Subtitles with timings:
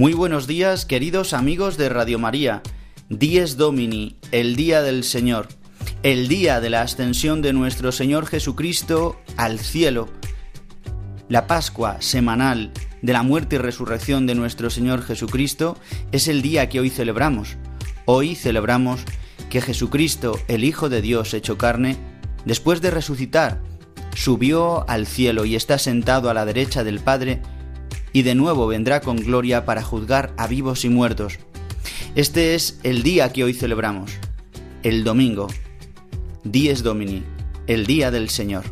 [0.00, 2.62] Muy buenos días, queridos amigos de Radio María.
[3.10, 5.48] Dies Domini, el día del Señor,
[6.02, 10.08] el día de la ascensión de nuestro Señor Jesucristo al cielo.
[11.28, 15.76] La Pascua semanal de la muerte y resurrección de nuestro Señor Jesucristo
[16.12, 17.58] es el día que hoy celebramos.
[18.06, 19.02] Hoy celebramos
[19.50, 21.98] que Jesucristo, el Hijo de Dios hecho carne,
[22.46, 23.60] después de resucitar,
[24.14, 27.42] subió al cielo y está sentado a la derecha del Padre,
[28.12, 31.38] y de nuevo vendrá con gloria para juzgar a vivos y muertos.
[32.14, 34.12] Este es el día que hoy celebramos,
[34.82, 35.48] el domingo,
[36.44, 37.22] Dies Domini,
[37.66, 38.64] el día del Señor.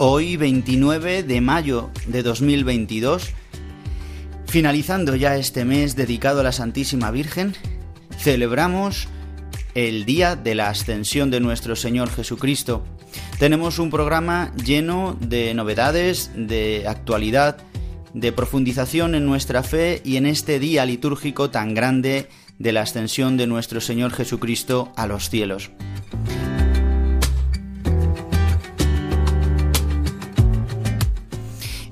[0.00, 3.34] Hoy 29 de mayo de 2022,
[4.48, 7.54] Finalizando ya este mes dedicado a la Santísima Virgen,
[8.16, 9.08] celebramos
[9.74, 12.82] el día de la ascensión de nuestro Señor Jesucristo.
[13.38, 17.58] Tenemos un programa lleno de novedades, de actualidad,
[18.14, 23.36] de profundización en nuestra fe y en este día litúrgico tan grande de la ascensión
[23.36, 25.70] de nuestro Señor Jesucristo a los cielos.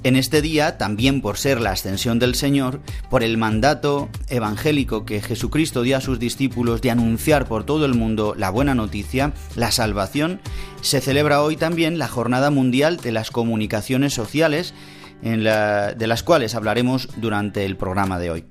[0.06, 2.80] En este día, también por ser la ascensión del Señor,
[3.10, 7.94] por el mandato evangélico que Jesucristo dio a sus discípulos de anunciar por todo el
[7.94, 10.40] mundo la buena noticia, la salvación,
[10.80, 14.74] se celebra hoy también la Jornada Mundial de las Comunicaciones Sociales,
[15.22, 18.44] de las cuales hablaremos durante el programa de hoy.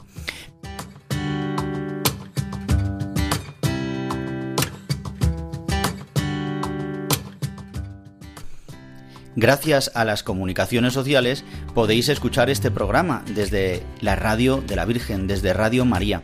[9.36, 15.28] Gracias a las comunicaciones sociales podéis escuchar este programa desde la radio de la Virgen,
[15.28, 16.24] desde Radio María.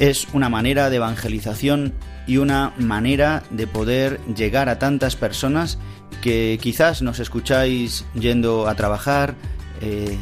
[0.00, 1.94] Es una manera de evangelización
[2.26, 5.78] y una manera de poder llegar a tantas personas
[6.20, 9.36] que quizás nos escucháis yendo a trabajar,
[9.80, 10.18] eh,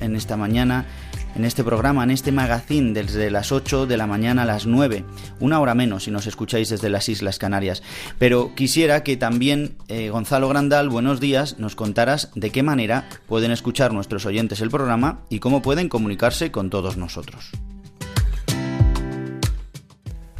[0.00, 0.86] en esta mañana
[1.34, 5.04] en este programa, en este magazine, desde las 8 de la mañana a las 9,
[5.40, 7.82] una hora menos si nos escucháis desde las Islas Canarias.
[8.18, 13.50] Pero quisiera que también eh, Gonzalo Grandal, buenos días, nos contaras de qué manera pueden
[13.50, 17.50] escuchar nuestros oyentes el programa y cómo pueden comunicarse con todos nosotros.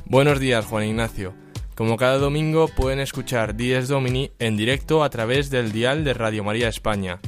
[0.07, 1.35] Buenos días, Juan Ignacio.
[1.75, 6.45] Como cada domingo pueden escuchar Dies Domini en directo a través del dial de Radio
[6.45, 7.19] María España,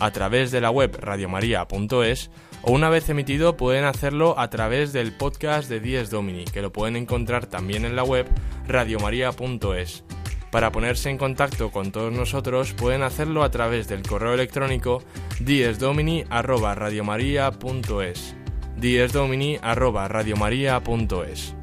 [0.00, 2.30] a través de la web radiomaria.es
[2.62, 6.72] o una vez emitido pueden hacerlo a través del podcast de Dies Domini, que lo
[6.72, 8.28] pueden encontrar también en la web
[8.66, 10.04] radiomaria.es.
[10.50, 15.02] Para ponerse en contacto con todos nosotros pueden hacerlo a través del correo electrónico
[15.40, 18.36] diesdomini@radiomaria.es.
[18.76, 21.54] diesdomini@radiomaria.es.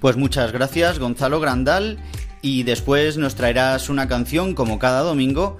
[0.00, 1.98] Pues muchas gracias, Gonzalo Grandal,
[2.40, 5.58] y después nos traerás una canción como cada domingo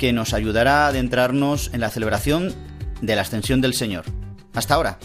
[0.00, 2.54] que nos ayudará a adentrarnos en la celebración
[3.02, 4.06] de la ascensión del Señor.
[4.54, 4.98] Hasta ahora.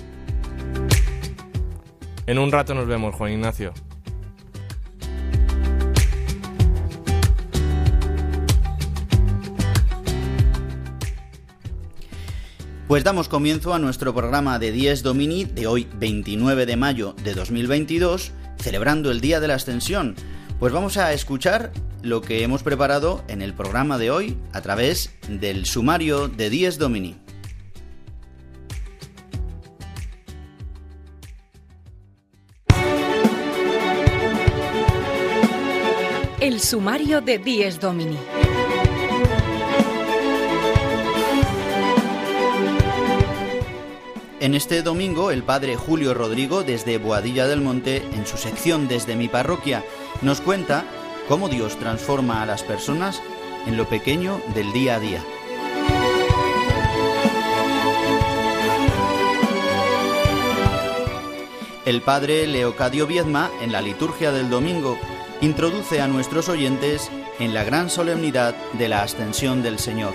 [2.26, 3.74] En un rato nos vemos, Juan Ignacio.
[12.88, 17.34] Pues damos comienzo a nuestro programa de 10 Domini de hoy 29 de mayo de
[17.34, 20.16] 2022, celebrando el Día de la Ascensión.
[20.60, 25.14] Pues vamos a escuchar lo que hemos preparado en el programa de hoy a través
[25.28, 27.18] del sumario de Dies Domini.
[36.40, 38.18] El sumario de Dies Domini.
[44.46, 49.16] En este domingo, el padre Julio Rodrigo, desde Boadilla del Monte, en su sección Desde
[49.16, 49.84] mi parroquia,
[50.22, 50.86] nos cuenta
[51.28, 53.24] cómo Dios transforma a las personas
[53.66, 55.24] en lo pequeño del día a día.
[61.88, 64.96] El padre Leocadio Viedma, en la liturgia del domingo,
[65.42, 67.10] introduce a nuestros oyentes
[67.40, 70.14] en la gran solemnidad de la ascensión del Señor.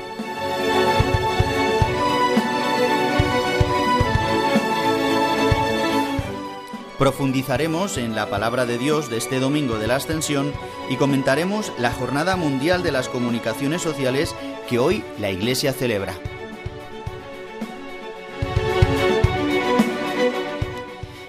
[7.00, 10.52] Profundizaremos en la palabra de Dios de este domingo de la Ascensión
[10.91, 14.37] y comentaremos la Jornada Mundial de las Comunicaciones Sociales
[14.69, 16.12] que hoy la Iglesia celebra.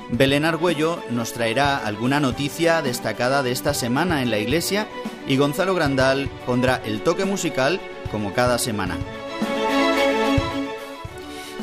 [0.10, 4.90] Belén Argüello nos traerá alguna noticia destacada de esta semana en la Iglesia
[5.26, 7.80] y Gonzalo Grandal pondrá el toque musical
[8.12, 8.98] como cada semana.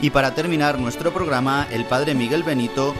[0.01, 2.95] Y para terminar nuestro programa, el Padre Miguel Benito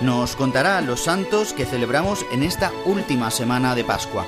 [0.00, 4.26] nos contará los santos que celebramos en esta última semana de Pascua.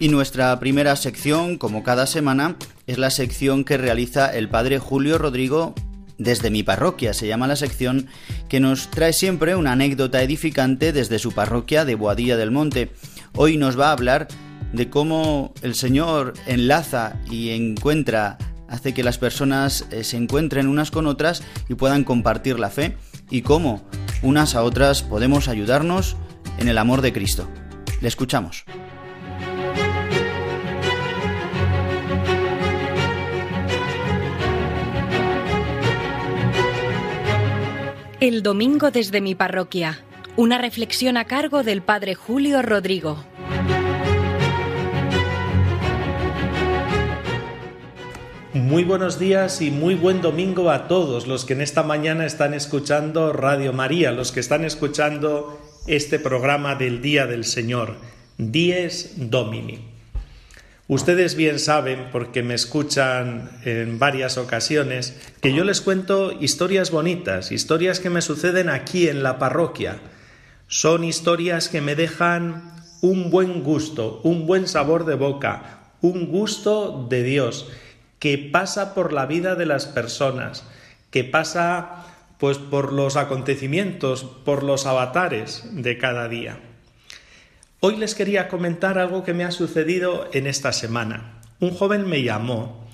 [0.00, 2.56] Y nuestra primera sección, como cada semana,
[2.86, 5.74] es la sección que realiza el Padre Julio Rodrigo
[6.18, 7.14] desde mi parroquia.
[7.14, 8.08] Se llama la sección
[8.48, 12.90] que nos trae siempre una anécdota edificante desde su parroquia de Boadilla del Monte.
[13.34, 14.28] Hoy nos va a hablar
[14.72, 18.36] de cómo el Señor enlaza y encuentra,
[18.68, 22.96] hace que las personas eh, se encuentren unas con otras y puedan compartir la fe
[23.30, 23.82] y cómo
[24.22, 26.16] unas a otras podemos ayudarnos
[26.58, 27.48] en el amor de Cristo.
[28.00, 28.64] Le escuchamos.
[38.28, 40.04] El domingo desde mi parroquia.
[40.36, 43.24] Una reflexión a cargo del Padre Julio Rodrigo.
[48.52, 52.52] Muy buenos días y muy buen domingo a todos los que en esta mañana están
[52.52, 57.96] escuchando Radio María, los que están escuchando este programa del Día del Señor,
[58.36, 59.87] Dies Domini.
[60.88, 67.52] Ustedes bien saben, porque me escuchan en varias ocasiones, que yo les cuento historias bonitas,
[67.52, 69.98] historias que me suceden aquí en la parroquia.
[70.66, 77.06] Son historias que me dejan un buen gusto, un buen sabor de boca, un gusto
[77.10, 77.68] de Dios,
[78.18, 80.64] que pasa por la vida de las personas,
[81.10, 82.06] que pasa
[82.38, 86.60] pues por los acontecimientos, por los avatares de cada día.
[87.80, 91.38] Hoy les quería comentar algo que me ha sucedido en esta semana.
[91.60, 92.84] Un joven me llamó,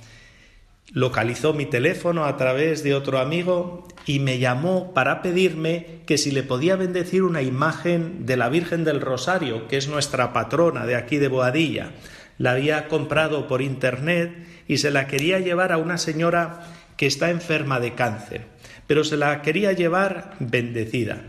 [0.93, 6.33] localizó mi teléfono a través de otro amigo y me llamó para pedirme que si
[6.33, 10.97] le podía bendecir una imagen de la Virgen del Rosario, que es nuestra patrona de
[10.97, 11.93] aquí de Boadilla.
[12.37, 14.35] La había comprado por internet
[14.69, 16.61] y se la quería llevar a una señora
[16.99, 18.43] que está enferma de cáncer,
[18.87, 21.23] pero se la quería llevar bendecida.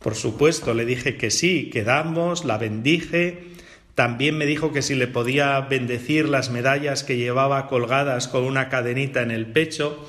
[0.00, 3.48] Por supuesto, le dije que sí, quedamos, la bendije.
[3.94, 8.68] También me dijo que si le podía bendecir las medallas que llevaba colgadas con una
[8.68, 10.08] cadenita en el pecho,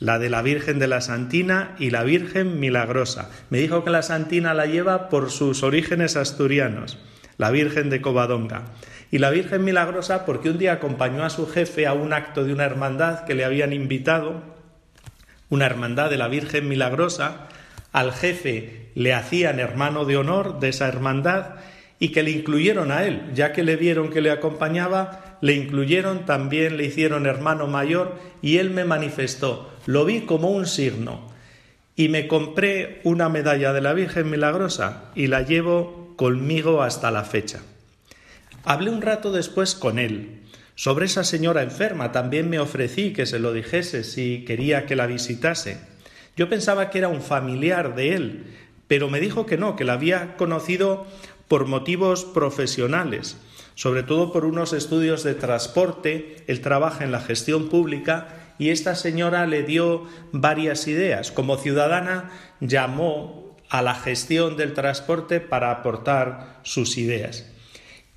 [0.00, 3.30] la de la Virgen de la Santina y la Virgen Milagrosa.
[3.50, 6.98] Me dijo que la Santina la lleva por sus orígenes asturianos,
[7.36, 8.64] la Virgen de Covadonga.
[9.12, 12.52] Y la Virgen Milagrosa porque un día acompañó a su jefe a un acto de
[12.52, 14.42] una hermandad que le habían invitado,
[15.50, 17.48] una hermandad de la Virgen Milagrosa,
[17.92, 21.56] al jefe le hacían hermano de honor de esa hermandad
[21.98, 26.24] y que le incluyeron a él, ya que le vieron que le acompañaba, le incluyeron,
[26.24, 31.30] también le hicieron hermano mayor y él me manifestó, lo vi como un signo
[31.96, 37.24] y me compré una medalla de la Virgen Milagrosa y la llevo conmigo hasta la
[37.24, 37.60] fecha.
[38.64, 40.40] Hablé un rato después con él.
[40.74, 45.06] Sobre esa señora enferma también me ofrecí que se lo dijese si quería que la
[45.06, 45.78] visitase.
[46.36, 48.56] Yo pensaba que era un familiar de él,
[48.86, 51.06] pero me dijo que no, que la había conocido
[51.48, 53.36] por motivos profesionales,
[53.74, 58.94] sobre todo por unos estudios de transporte, él trabaja en la gestión pública y esta
[58.94, 61.32] señora le dio varias ideas.
[61.32, 67.50] Como ciudadana llamó a la gestión del transporte para aportar sus ideas.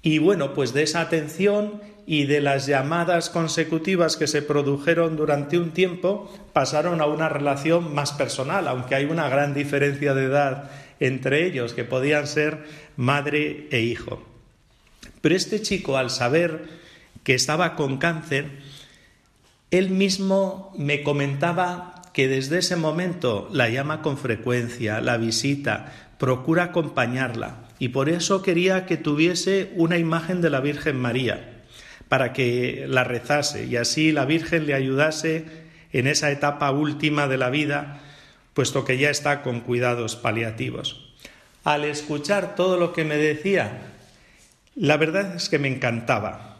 [0.01, 5.57] Y bueno, pues de esa atención y de las llamadas consecutivas que se produjeron durante
[5.57, 10.71] un tiempo pasaron a una relación más personal, aunque hay una gran diferencia de edad
[10.99, 12.65] entre ellos, que podían ser
[12.97, 14.23] madre e hijo.
[15.21, 16.65] Pero este chico, al saber
[17.23, 18.47] que estaba con cáncer,
[19.71, 26.65] él mismo me comentaba que desde ese momento la llama con frecuencia, la visita, procura
[26.65, 31.52] acompañarla, y por eso quería que tuviese una imagen de la Virgen María
[32.13, 35.45] para que la rezase y así la Virgen le ayudase
[35.93, 38.01] en esa etapa última de la vida,
[38.53, 41.11] puesto que ya está con cuidados paliativos.
[41.63, 43.93] Al escuchar todo lo que me decía,
[44.75, 46.59] la verdad es que me encantaba.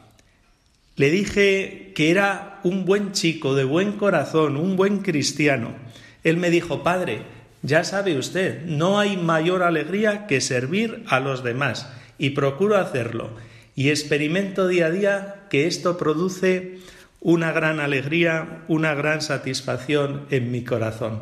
[0.96, 5.76] Le dije que era un buen chico, de buen corazón, un buen cristiano.
[6.24, 7.22] Él me dijo, Padre,
[7.62, 13.30] ya sabe usted, no hay mayor alegría que servir a los demás, y procuro hacerlo,
[13.76, 16.80] y experimento día a día que esto produce
[17.22, 21.22] una gran alegría, una gran satisfacción en mi corazón.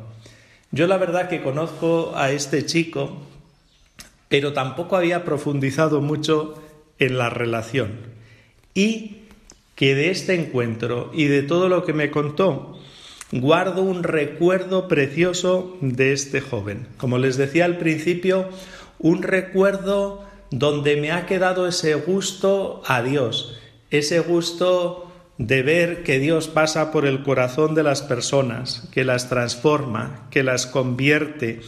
[0.72, 3.22] Yo la verdad que conozco a este chico,
[4.30, 6.62] pero tampoco había profundizado mucho
[6.98, 8.00] en la relación.
[8.74, 9.18] Y
[9.76, 12.80] que de este encuentro y de todo lo que me contó,
[13.32, 16.88] guardo un recuerdo precioso de este joven.
[16.98, 18.50] Como les decía al principio,
[19.00, 23.58] un recuerdo donde me ha quedado ese gusto a Dios,
[23.90, 29.30] ese gusto de ver que Dios pasa por el corazón de las personas, que las
[29.30, 31.62] transforma, que las convierte,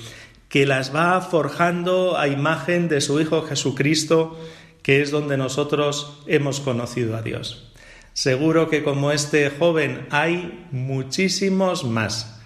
[0.49, 4.37] que las va forjando a imagen de su Hijo Jesucristo,
[4.83, 7.71] que es donde nosotros hemos conocido a Dios.
[8.11, 12.39] Seguro que como este joven hay muchísimos más,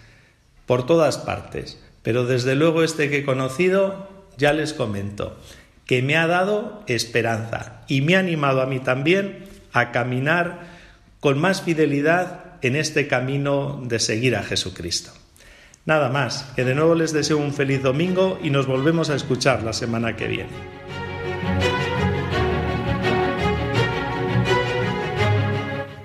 [0.65, 5.37] por todas partes, pero desde luego este que he conocido, ya les comento,
[5.87, 10.67] que me ha dado esperanza y me ha animado a mí también a caminar
[11.19, 15.11] con más fidelidad en este camino de seguir a Jesucristo.
[15.85, 19.63] Nada más, que de nuevo les deseo un feliz domingo y nos volvemos a escuchar
[19.63, 20.49] la semana que viene.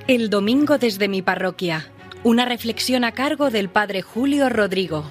[0.07, 1.91] El domingo desde mi parroquia.
[2.23, 5.11] Una reflexión a cargo del Padre Julio Rodrigo.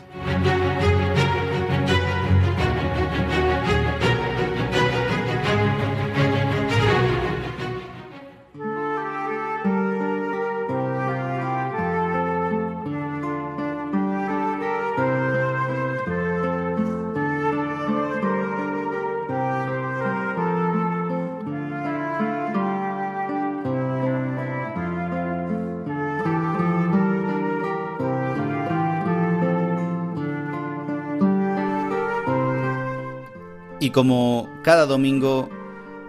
[33.93, 35.49] Como cada domingo,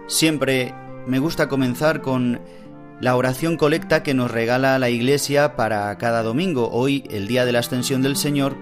[0.07, 0.73] siempre
[1.05, 2.39] me gusta comenzar con
[3.01, 6.69] la oración colecta que nos regala la Iglesia para cada domingo.
[6.71, 8.55] Hoy, el día de la ascensión del Señor,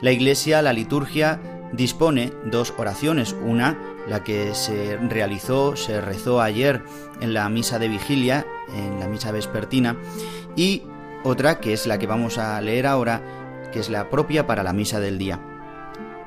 [0.00, 1.40] la Iglesia, la liturgia,
[1.72, 3.34] dispone dos oraciones.
[3.44, 3.76] Una,
[4.08, 6.82] la que se realizó, se rezó ayer
[7.20, 8.46] en la misa de vigilia,
[8.76, 9.96] en la misa vespertina,
[10.54, 10.84] y
[11.24, 13.20] otra que es la que vamos a leer ahora,
[13.72, 15.40] que es la propia para la misa del día.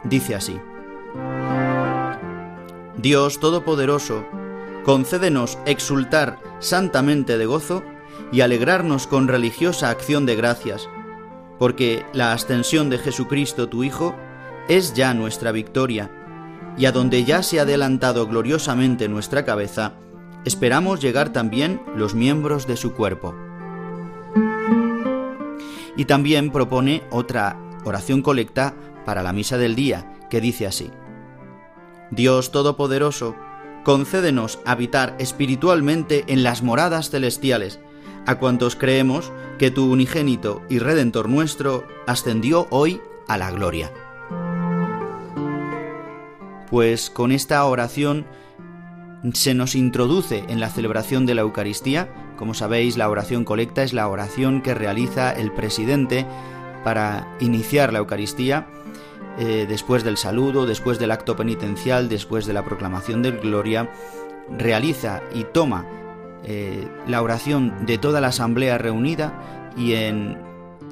[0.03, 0.59] Dice así.
[3.03, 4.25] Dios Todopoderoso,
[4.85, 7.83] concédenos exultar santamente de gozo
[8.31, 10.87] y alegrarnos con religiosa acción de gracias,
[11.59, 14.15] porque la ascensión de Jesucristo tu Hijo
[14.69, 16.11] es ya nuestra victoria,
[16.77, 19.95] y a donde ya se ha adelantado gloriosamente nuestra cabeza,
[20.45, 23.35] esperamos llegar también los miembros de su cuerpo.
[25.97, 28.73] Y también propone otra oración colecta
[29.05, 30.89] para la misa del día, que dice así.
[32.15, 33.35] Dios Todopoderoso,
[33.83, 37.79] concédenos habitar espiritualmente en las moradas celestiales,
[38.27, 43.91] a cuantos creemos que tu unigénito y redentor nuestro ascendió hoy a la gloria.
[46.69, 48.25] Pues con esta oración
[49.33, 52.13] se nos introduce en la celebración de la Eucaristía.
[52.37, 56.27] Como sabéis, la oración colecta es la oración que realiza el presidente
[56.83, 58.67] para iniciar la Eucaristía
[59.37, 63.89] eh, después del saludo, después del acto penitencial, después de la proclamación de gloria,
[64.57, 65.85] realiza y toma
[66.43, 70.37] eh, la oración de toda la asamblea reunida y en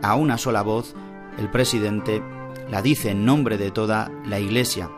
[0.01, 0.95] a una sola voz
[1.37, 2.23] el presidente
[2.69, 4.89] la dice en nombre de toda la iglesia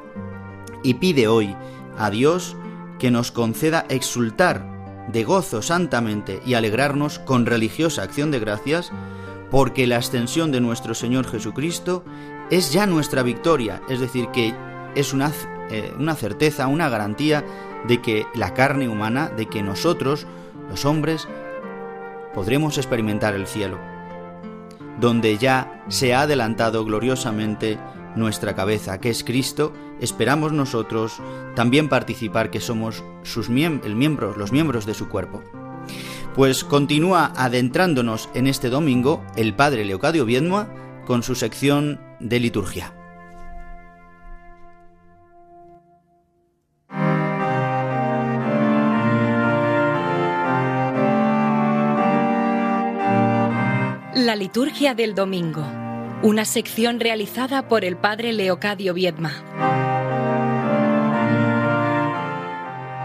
[0.84, 1.56] y pide hoy
[1.98, 2.56] a Dios
[3.00, 4.66] que nos conceda exultar
[5.12, 8.92] de gozo santamente y alegrarnos con religiosa acción de gracias
[9.54, 12.04] porque la ascensión de nuestro Señor Jesucristo
[12.50, 14.52] es ya nuestra victoria, es decir, que
[14.96, 15.32] es una,
[15.70, 17.46] eh, una certeza, una garantía
[17.88, 20.26] de que la carne humana, de que nosotros,
[20.72, 21.28] los hombres,
[22.34, 23.78] podremos experimentar el cielo,
[25.00, 27.78] donde ya se ha adelantado gloriosamente
[28.16, 31.22] nuestra cabeza, que es Cristo, esperamos nosotros
[31.54, 35.44] también participar que somos sus el miembro, los miembros de su cuerpo.
[36.36, 40.68] Pues continúa adentrándonos en este domingo el padre Leocadio Viedma
[41.06, 42.92] con su sección de liturgia.
[54.16, 55.64] La liturgia del domingo,
[56.24, 59.34] una sección realizada por el padre Leocadio Viedma.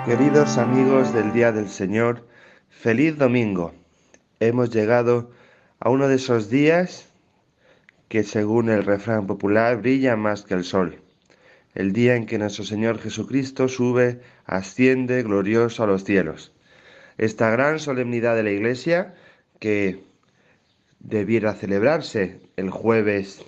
[0.07, 2.27] Queridos amigos del Día del Señor,
[2.79, 3.75] feliz domingo.
[4.39, 5.33] Hemos llegado
[5.81, 7.09] a uno de esos días
[8.07, 11.01] que según el refrán popular brilla más que el sol.
[11.75, 16.53] El día en que nuestro Señor Jesucristo sube, asciende glorioso a los cielos.
[17.17, 19.15] Esta gran solemnidad de la Iglesia
[19.59, 20.05] que
[21.01, 23.45] debiera celebrarse el jueves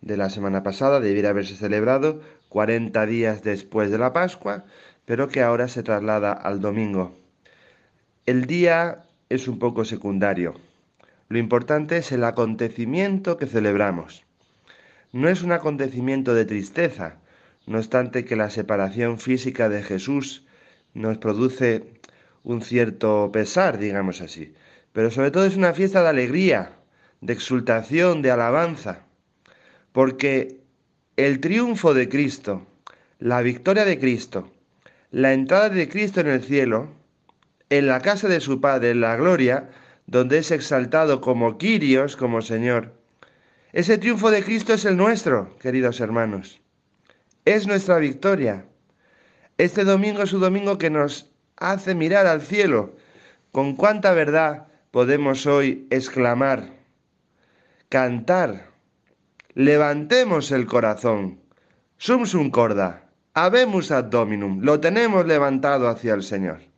[0.00, 4.64] de la semana pasada, debiera haberse celebrado 40 días después de la Pascua,
[5.04, 7.19] pero que ahora se traslada al domingo.
[8.26, 10.60] El día es un poco secundario.
[11.30, 14.24] Lo importante es el acontecimiento que celebramos.
[15.10, 17.16] No es un acontecimiento de tristeza,
[17.66, 20.44] no obstante que la separación física de Jesús
[20.92, 21.84] nos produce
[22.44, 24.54] un cierto pesar, digamos así,
[24.92, 26.72] pero sobre todo es una fiesta de alegría,
[27.22, 29.00] de exultación, de alabanza,
[29.92, 30.60] porque
[31.16, 32.66] el triunfo de Cristo,
[33.18, 34.50] la victoria de Cristo,
[35.10, 36.99] la entrada de Cristo en el cielo,
[37.70, 39.70] en la casa de su Padre, en la gloria,
[40.06, 42.92] donde es exaltado como Quirios, como Señor.
[43.72, 46.60] Ese triunfo de Cristo es el nuestro, queridos hermanos.
[47.44, 48.64] Es nuestra victoria.
[49.56, 52.96] Este domingo es un domingo que nos hace mirar al cielo.
[53.52, 56.70] Con cuánta verdad podemos hoy exclamar,
[57.88, 58.70] cantar,
[59.54, 61.40] levantemos el corazón,
[61.98, 66.69] sum sum corda, habemus ad dominum, lo tenemos levantado hacia el Señor.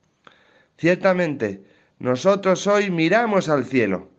[0.82, 1.62] Ciertamente,
[2.00, 4.10] nosotros hoy miramos al cielo,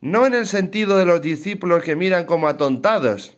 [0.00, 3.36] no en el sentido de los discípulos que miran como atontados,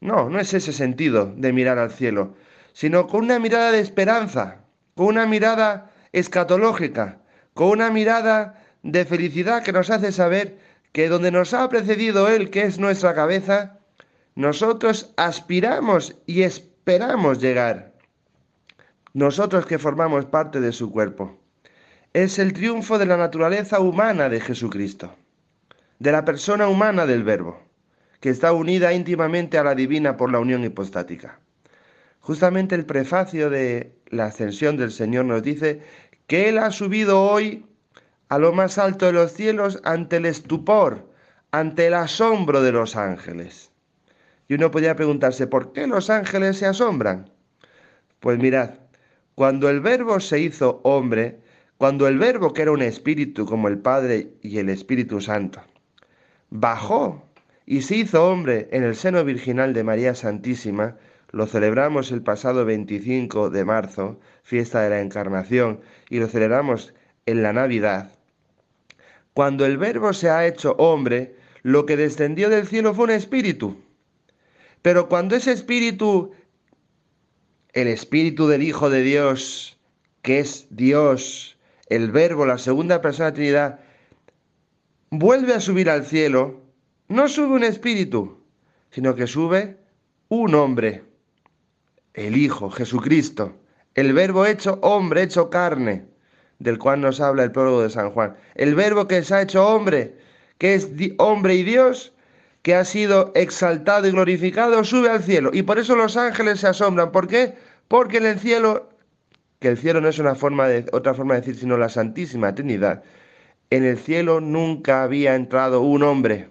[0.00, 2.34] no, no es ese sentido de mirar al cielo,
[2.72, 4.62] sino con una mirada de esperanza,
[4.94, 7.18] con una mirada escatológica,
[7.52, 10.56] con una mirada de felicidad que nos hace saber
[10.92, 13.78] que donde nos ha precedido Él, que es nuestra cabeza,
[14.36, 17.92] nosotros aspiramos y esperamos llegar.
[19.12, 21.42] Nosotros que formamos parte de su cuerpo.
[22.16, 25.14] Es el triunfo de la naturaleza humana de Jesucristo,
[25.98, 27.60] de la persona humana del Verbo,
[28.20, 31.38] que está unida íntimamente a la divina por la unión hipostática.
[32.20, 35.82] Justamente el prefacio de la ascensión del Señor nos dice
[36.26, 37.66] que Él ha subido hoy
[38.30, 41.12] a lo más alto de los cielos ante el estupor,
[41.50, 43.70] ante el asombro de los ángeles.
[44.48, 47.30] Y uno podría preguntarse, ¿por qué los ángeles se asombran?
[48.20, 48.70] Pues mirad,
[49.34, 51.44] cuando el verbo se hizo hombre,
[51.78, 55.60] cuando el verbo que era un espíritu como el Padre y el Espíritu Santo,
[56.50, 57.22] bajó
[57.66, 60.96] y se hizo hombre en el seno virginal de María Santísima,
[61.32, 66.94] lo celebramos el pasado 25 de marzo, fiesta de la Encarnación, y lo celebramos
[67.26, 68.12] en la Navidad.
[69.34, 73.76] Cuando el Verbo se ha hecho hombre, lo que descendió del cielo fue un espíritu.
[74.80, 76.32] Pero cuando ese espíritu,
[77.72, 79.76] el espíritu del Hijo de Dios,
[80.22, 81.55] que es Dios,
[81.86, 83.80] el Verbo, la segunda persona de la Trinidad,
[85.10, 86.60] vuelve a subir al cielo,
[87.08, 88.40] no sube un espíritu,
[88.90, 89.76] sino que sube
[90.28, 91.04] un hombre,
[92.14, 93.54] el Hijo, Jesucristo,
[93.94, 96.06] el Verbo hecho hombre, hecho carne
[96.58, 98.36] del cual nos habla el prólogo de San Juan.
[98.54, 100.14] El verbo que se ha hecho hombre,
[100.58, 102.12] que es hombre y Dios,
[102.62, 105.50] que ha sido exaltado y glorificado, sube al cielo.
[105.52, 107.12] Y por eso los ángeles se asombran.
[107.12, 107.54] ¿Por qué?
[107.88, 108.88] Porque en el cielo,
[109.58, 112.54] que el cielo no es una forma de, otra forma de decir, sino la Santísima
[112.54, 113.02] Trinidad,
[113.70, 116.48] en el cielo nunca había entrado un hombre.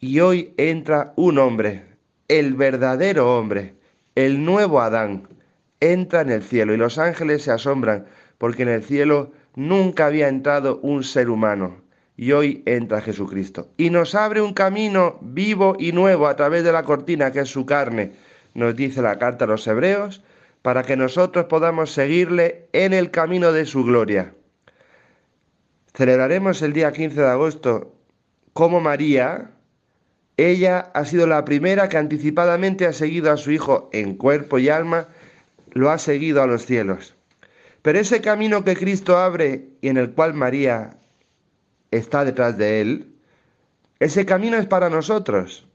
[0.00, 1.84] Y hoy entra un hombre,
[2.28, 3.74] el verdadero hombre,
[4.14, 5.28] el nuevo Adán,
[5.80, 8.06] entra en el cielo y los ángeles se asombran
[8.38, 11.84] porque en el cielo nunca había entrado un ser humano
[12.16, 13.68] y hoy entra Jesucristo.
[13.76, 17.48] Y nos abre un camino vivo y nuevo a través de la cortina que es
[17.48, 18.12] su carne,
[18.54, 20.22] nos dice la carta a los hebreos,
[20.64, 24.32] para que nosotros podamos seguirle en el camino de su gloria.
[25.92, 27.94] Celebraremos el día 15 de agosto
[28.54, 29.50] como María,
[30.38, 34.70] ella ha sido la primera que anticipadamente ha seguido a su Hijo en cuerpo y
[34.70, 35.08] alma,
[35.72, 37.14] lo ha seguido a los cielos.
[37.82, 40.96] Pero ese camino que Cristo abre y en el cual María
[41.90, 43.14] está detrás de él,
[44.00, 45.68] ese camino es para nosotros.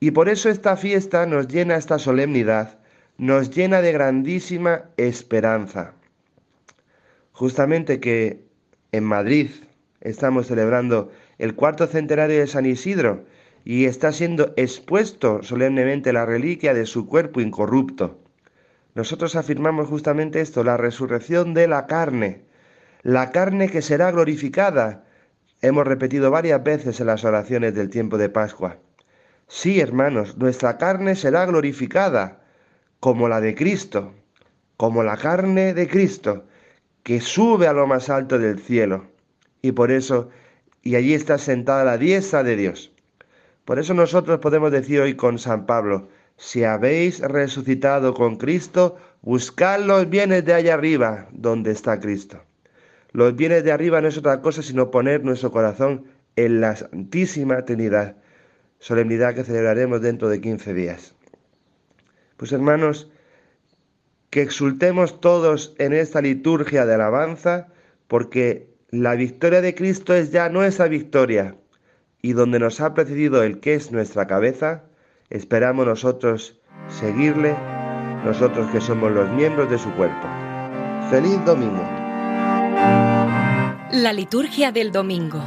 [0.00, 2.77] Y por eso esta fiesta nos llena esta solemnidad,
[3.18, 5.92] nos llena de grandísima esperanza.
[7.32, 8.44] Justamente que
[8.92, 9.50] en Madrid
[10.00, 13.26] estamos celebrando el cuarto centenario de San Isidro
[13.64, 18.20] y está siendo expuesto solemnemente la reliquia de su cuerpo incorrupto.
[18.94, 22.42] Nosotros afirmamos justamente esto, la resurrección de la carne,
[23.02, 25.04] la carne que será glorificada,
[25.60, 28.78] hemos repetido varias veces en las oraciones del tiempo de Pascua.
[29.48, 32.42] Sí, hermanos, nuestra carne será glorificada
[33.00, 34.14] como la de Cristo,
[34.76, 36.44] como la carne de Cristo,
[37.02, 39.06] que sube a lo más alto del cielo.
[39.62, 40.30] Y por eso,
[40.82, 42.92] y allí está sentada la diestra de Dios.
[43.64, 49.80] Por eso nosotros podemos decir hoy con San Pablo, si habéis resucitado con Cristo, buscad
[49.80, 52.40] los bienes de allá arriba, donde está Cristo.
[53.12, 56.04] Los bienes de arriba no es otra cosa sino poner nuestro corazón
[56.36, 58.16] en la Santísima Trinidad,
[58.78, 61.14] solemnidad que celebraremos dentro de 15 días.
[62.38, 63.10] Pues hermanos,
[64.30, 67.66] que exultemos todos en esta liturgia de alabanza,
[68.06, 71.56] porque la victoria de Cristo es ya nuestra victoria,
[72.22, 74.84] y donde nos ha precedido el que es nuestra cabeza,
[75.30, 77.56] esperamos nosotros seguirle,
[78.24, 80.28] nosotros que somos los miembros de su cuerpo.
[81.10, 81.82] Feliz domingo.
[83.90, 85.42] La liturgia del domingo,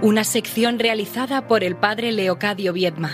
[0.00, 3.10] una sección realizada por el padre Leocadio Viedma.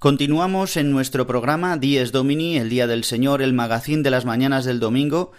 [0.00, 4.64] Continuamos en nuestro programa Dies Domini, el Día del Señor, el magazín de las mañanas
[4.64, 5.32] del domingo,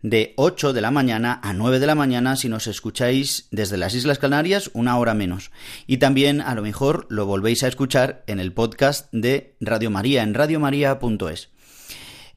[0.00, 3.92] de 8 de la mañana a 9 de la mañana si nos escucháis desde las
[3.92, 5.50] Islas Canarias una hora menos.
[5.86, 10.22] Y también a lo mejor lo volvéis a escuchar en el podcast de Radio María
[10.22, 11.50] en radiomaria.es.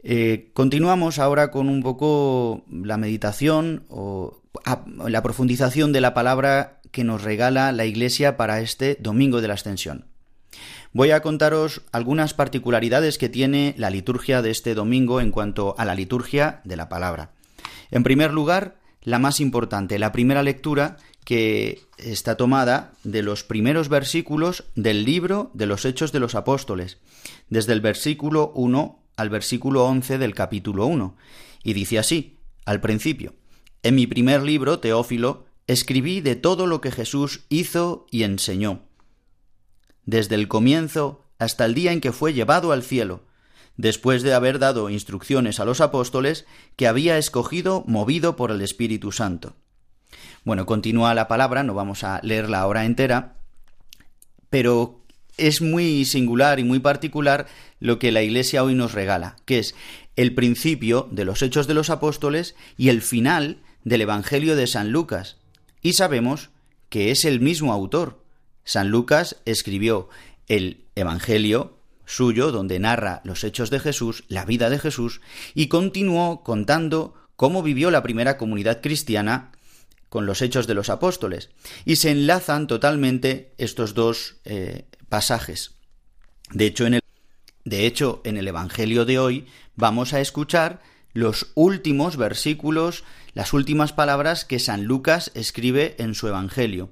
[0.03, 4.41] Eh, continuamos ahora con un poco la meditación o
[5.07, 9.53] la profundización de la palabra que nos regala la Iglesia para este Domingo de la
[9.53, 10.09] Ascensión.
[10.91, 15.85] Voy a contaros algunas particularidades que tiene la liturgia de este domingo en cuanto a
[15.85, 17.31] la liturgia de la palabra.
[17.91, 23.87] En primer lugar, la más importante, la primera lectura que está tomada de los primeros
[23.87, 26.97] versículos del libro de los Hechos de los Apóstoles,
[27.49, 31.15] desde el versículo 1 al versículo 11 del capítulo 1,
[31.63, 33.35] y dice así, al principio,
[33.83, 38.88] En mi primer libro, Teófilo, escribí de todo lo que Jesús hizo y enseñó
[40.05, 43.23] desde el comienzo hasta el día en que fue llevado al cielo,
[43.77, 49.11] después de haber dado instrucciones a los apóstoles que había escogido movido por el Espíritu
[49.11, 49.55] Santo.
[50.43, 53.37] Bueno, continúa la palabra, no vamos a leerla ahora entera,
[54.49, 54.99] pero
[55.37, 57.47] es muy singular y muy particular
[57.79, 59.75] lo que la Iglesia hoy nos regala, que es
[60.15, 64.91] el principio de los Hechos de los Apóstoles y el final del Evangelio de San
[64.91, 65.37] Lucas.
[65.81, 66.49] Y sabemos
[66.89, 68.18] que es el mismo autor,
[68.69, 70.09] San Lucas escribió
[70.45, 75.21] el Evangelio suyo, donde narra los hechos de Jesús, la vida de Jesús,
[75.55, 79.53] y continuó contando cómo vivió la primera comunidad cristiana
[80.09, 81.49] con los hechos de los apóstoles.
[81.83, 85.71] Y se enlazan totalmente estos dos eh, pasajes.
[86.51, 86.85] De hecho,
[87.65, 90.79] de hecho, en el Evangelio de hoy vamos a escuchar
[91.13, 93.03] los últimos versículos,
[93.33, 96.91] las últimas palabras que San Lucas escribe en su Evangelio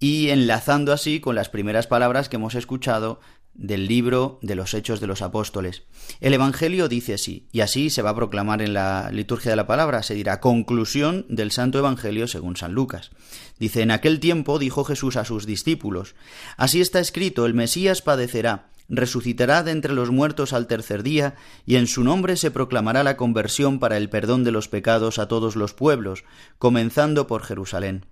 [0.00, 3.20] y enlazando así con las primeras palabras que hemos escuchado
[3.54, 5.84] del libro de los Hechos de los Apóstoles.
[6.20, 9.66] El Evangelio dice así, y así se va a proclamar en la liturgia de la
[9.66, 13.12] palabra, se dirá conclusión del Santo Evangelio según San Lucas.
[13.58, 16.16] Dice, en aquel tiempo dijo Jesús a sus discípulos,
[16.56, 21.76] Así está escrito, el Mesías padecerá, resucitará de entre los muertos al tercer día, y
[21.76, 25.54] en su nombre se proclamará la conversión para el perdón de los pecados a todos
[25.54, 26.24] los pueblos,
[26.58, 28.06] comenzando por Jerusalén.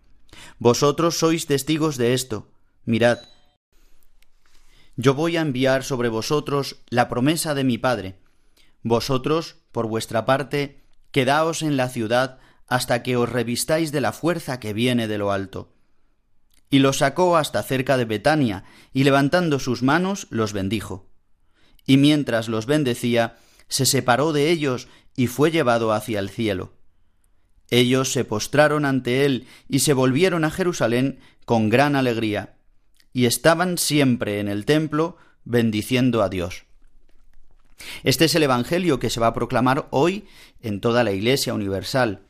[0.59, 2.49] Vosotros sois testigos de esto.
[2.85, 3.19] Mirad,
[4.97, 8.19] yo voy a enviar sobre vosotros la promesa de mi Padre.
[8.83, 14.61] Vosotros, por vuestra parte, quedaos en la ciudad hasta que os revistáis de la fuerza
[14.61, 15.73] que viene de lo alto.
[16.71, 21.11] Y los sacó hasta cerca de Betania, y levantando sus manos los bendijo.
[21.87, 23.37] Y mientras los bendecía,
[23.69, 26.73] se separó de ellos y fue llevado hacia el cielo.
[27.73, 32.53] Ellos se postraron ante él y se volvieron a Jerusalén con gran alegría,
[33.15, 36.65] y estaban siempre en el templo bendiciendo a Dios.
[38.05, 40.27] Este es el Evangelio que se va a proclamar hoy
[40.61, 42.21] en toda la Iglesia universal.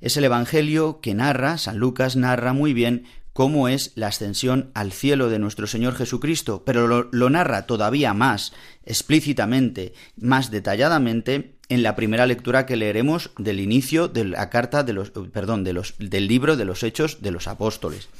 [0.00, 4.90] Es el Evangelio que narra, San Lucas narra muy bien cómo es la ascensión al
[4.90, 8.52] cielo de nuestro Señor Jesucristo, pero lo, lo narra todavía más
[8.84, 14.92] explícitamente, más detalladamente en la primera lectura que leeremos del inicio de la carta de
[14.92, 18.10] los perdón, del libro de los Hechos de los Apóstoles,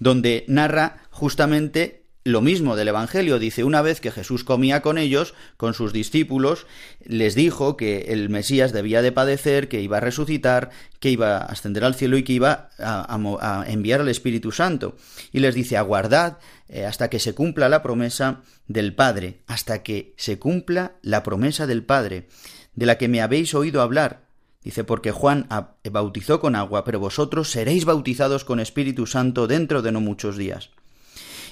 [0.00, 3.38] donde narra justamente lo mismo del Evangelio.
[3.38, 6.66] Dice, una vez que Jesús comía con ellos, con sus discípulos,
[7.04, 11.44] les dijo que el Mesías debía de padecer, que iba a resucitar, que iba a
[11.44, 14.96] ascender al cielo y que iba a, enviar al Espíritu Santo.
[15.30, 16.38] Y les dice, aguardad
[16.68, 21.66] eh, hasta que se cumpla la promesa del Padre, hasta que se cumpla la promesa
[21.66, 22.28] del Padre,
[22.74, 24.24] de la que me habéis oído hablar.
[24.62, 25.46] Dice, porque Juan
[25.90, 30.70] bautizó con agua, pero vosotros seréis bautizados con Espíritu Santo dentro de no muchos días.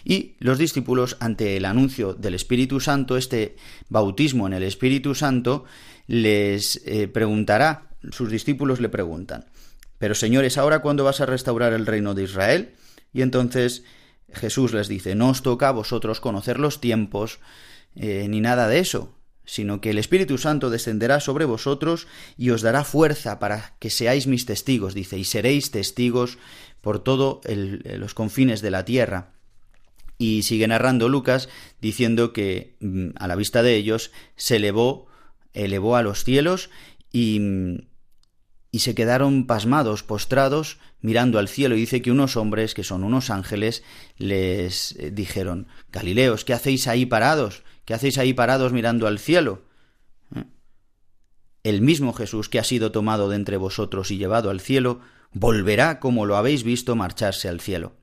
[0.04, 3.56] Y los discípulos, ante el anuncio del Espíritu Santo, este
[3.88, 5.64] bautismo en el Espíritu Santo,
[6.06, 9.46] les eh, preguntará, sus discípulos le preguntan,
[9.98, 12.74] pero señores, ¿ahora cuándo vas a restaurar el reino de Israel?
[13.12, 13.84] Y entonces
[14.32, 17.38] Jesús les dice, no os toca a vosotros conocer los tiempos,
[17.94, 22.62] eh, ni nada de eso, sino que el Espíritu Santo descenderá sobre vosotros y os
[22.62, 26.38] dará fuerza para que seáis mis testigos, dice, y seréis testigos
[26.80, 29.32] por todos los confines de la tierra.
[30.18, 31.48] Y sigue narrando Lucas
[31.80, 35.06] diciendo que mm, a la vista de ellos se elevó,
[35.52, 36.70] elevó a los cielos
[37.12, 37.40] y,
[38.70, 41.76] y se quedaron pasmados, postrados, mirando al cielo.
[41.76, 43.82] Y dice que unos hombres, que son unos ángeles,
[44.16, 47.64] les eh, dijeron, Galileos, ¿qué hacéis ahí parados?
[47.84, 49.64] ¿Qué hacéis ahí parados mirando al cielo?
[50.34, 50.44] ¿Eh?
[51.64, 55.00] El mismo Jesús que ha sido tomado de entre vosotros y llevado al cielo,
[55.32, 57.94] volverá como lo habéis visto marcharse al cielo.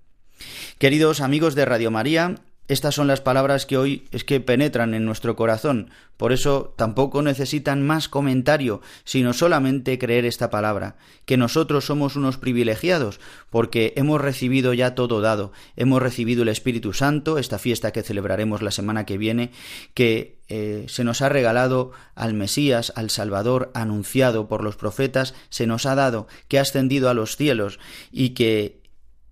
[0.78, 2.36] Queridos amigos de Radio María,
[2.70, 7.24] estas son las palabras que hoy es que penetran en nuestro corazón, por eso tampoco
[7.24, 14.22] necesitan más comentario, sino solamente creer esta palabra, que nosotros somos unos privilegiados, porque hemos
[14.22, 19.06] recibido ya todo dado, hemos recibido el Espíritu Santo, esta fiesta que celebraremos la semana
[19.06, 19.52] que viene,
[19.96, 25.66] que eh, se nos ha regalado al Mesías, al Salvador, anunciado por los profetas, se
[25.66, 27.80] nos ha dado, que ha ascendido a los cielos
[28.12, 28.84] y que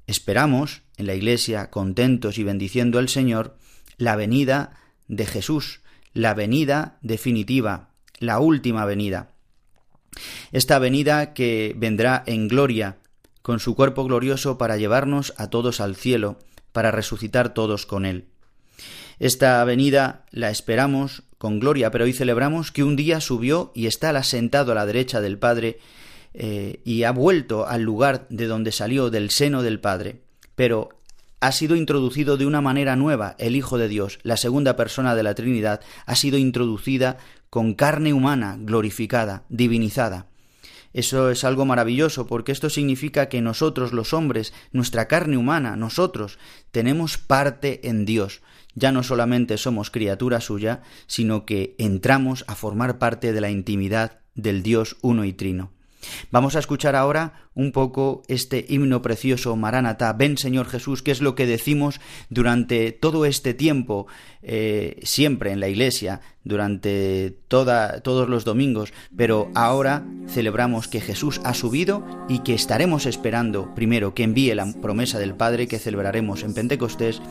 [0.08, 3.56] esperamos en la iglesia, contentos y bendiciendo al Señor,
[3.98, 4.74] la venida
[5.08, 5.82] de Jesús,
[6.14, 9.32] la venida definitiva, la última venida.
[10.52, 12.98] Esta venida que vendrá en gloria,
[13.44, 16.40] con su cuerpo glorioso para llevarnos a todos al cielo,
[16.72, 18.26] para resucitar todos con él.
[19.20, 24.10] Esta venida la esperamos con gloria, pero hoy celebramos que un día subió y está
[24.10, 25.80] asentado a la derecha del Padre
[26.34, 30.27] eh, y ha vuelto al lugar de donde salió del seno del Padre
[30.58, 30.90] pero
[31.40, 35.22] ha sido introducido de una manera nueva el Hijo de Dios, la segunda persona de
[35.22, 37.20] la Trinidad, ha sido introducida
[37.52, 40.26] con carne humana, glorificada, divinizada.
[40.94, 46.40] Eso es algo maravilloso porque esto significa que nosotros los hombres, nuestra carne humana, nosotros,
[46.72, 48.42] tenemos parte en Dios.
[48.74, 54.22] Ya no solamente somos criatura suya, sino que entramos a formar parte de la intimidad
[54.34, 55.77] del Dios uno y trino.
[56.32, 61.22] Vamos a escuchar ahora un poco este himno precioso, Maránata, ven Señor Jesús, que es
[61.22, 64.08] lo que decimos durante todo este tiempo,
[64.44, 71.42] eh, siempre en la iglesia, durante toda, todos los domingos, pero ahora celebramos que Jesús
[71.44, 76.44] ha subido y que estaremos esperando primero que envíe la promesa del Padre que celebraremos
[76.44, 77.22] en Pentecostés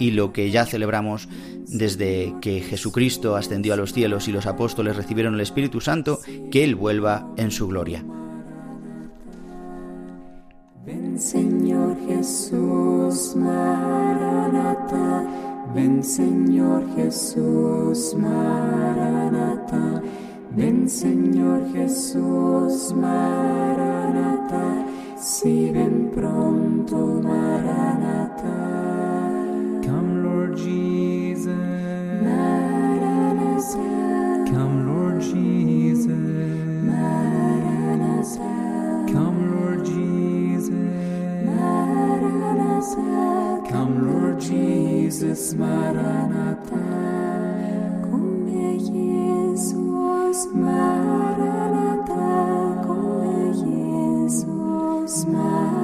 [0.00, 1.28] y lo que ya celebramos
[1.68, 6.18] desde que Jesucristo ascendió a los cielos y los apóstoles recibieron el Espíritu Santo,
[6.50, 8.02] que Él vuelva en su gloria.
[10.84, 15.22] Ven Señor Jesús, Maranata.
[15.74, 20.02] Ven Señor Jesús, Maranata.
[20.56, 24.86] Ven Señor Jesús, Maranata.
[25.20, 28.89] Si ven pronto, Maranata.
[30.50, 31.46] Lord Jesus.
[34.50, 36.06] Come Lord Jesus.
[39.12, 40.74] Come Lord Jesus.
[43.70, 45.54] Come Lord Jesus.
[45.54, 46.82] Maranatha.
[48.10, 48.46] Come
[48.80, 50.46] Jesus.
[50.52, 52.14] Maranatha.
[52.86, 55.24] Come Jesus.
[55.26, 55.79] Maranatha.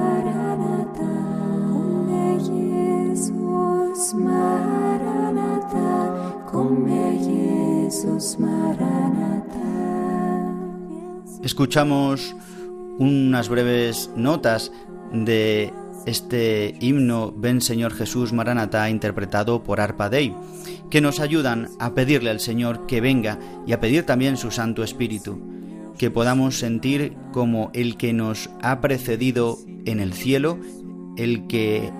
[4.13, 5.97] Maranatha.
[8.39, 9.57] Maranatha.
[11.43, 12.35] Escuchamos
[12.99, 14.71] unas breves notas
[15.11, 15.73] de
[16.05, 20.33] este himno Ven Señor Jesús Maranatá interpretado por Arpa Dei,
[20.89, 24.83] que nos ayudan a pedirle al Señor que venga y a pedir también su Santo
[24.83, 25.39] Espíritu,
[25.97, 30.59] que podamos sentir como el que nos ha precedido en el cielo,
[31.17, 31.91] el que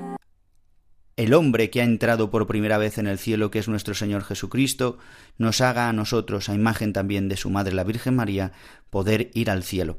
[1.17, 4.23] el hombre que ha entrado por primera vez en el cielo, que es nuestro Señor
[4.23, 4.97] Jesucristo,
[5.38, 8.53] nos haga a nosotros, a imagen también de su Madre la Virgen María,
[8.89, 9.97] poder ir al cielo.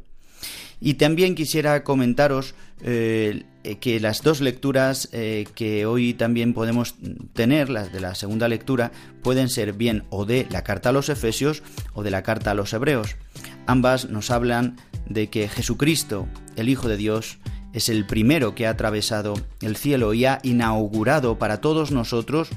[0.81, 3.43] Y también quisiera comentaros eh,
[3.81, 6.95] que las dos lecturas eh, que hoy también podemos
[7.33, 11.09] tener, las de la segunda lectura, pueden ser bien o de la carta a los
[11.09, 13.17] Efesios o de la carta a los Hebreos.
[13.67, 14.77] Ambas nos hablan
[15.09, 17.39] de que Jesucristo, el Hijo de Dios,
[17.79, 22.49] es el primero que ha atravesado el cielo y ha inaugurado para todos nosotros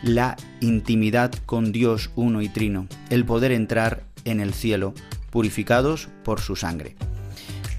[0.00, 4.94] la intimidad con Dios uno y trino, el poder entrar en el cielo,
[5.30, 6.94] purificados por su sangre.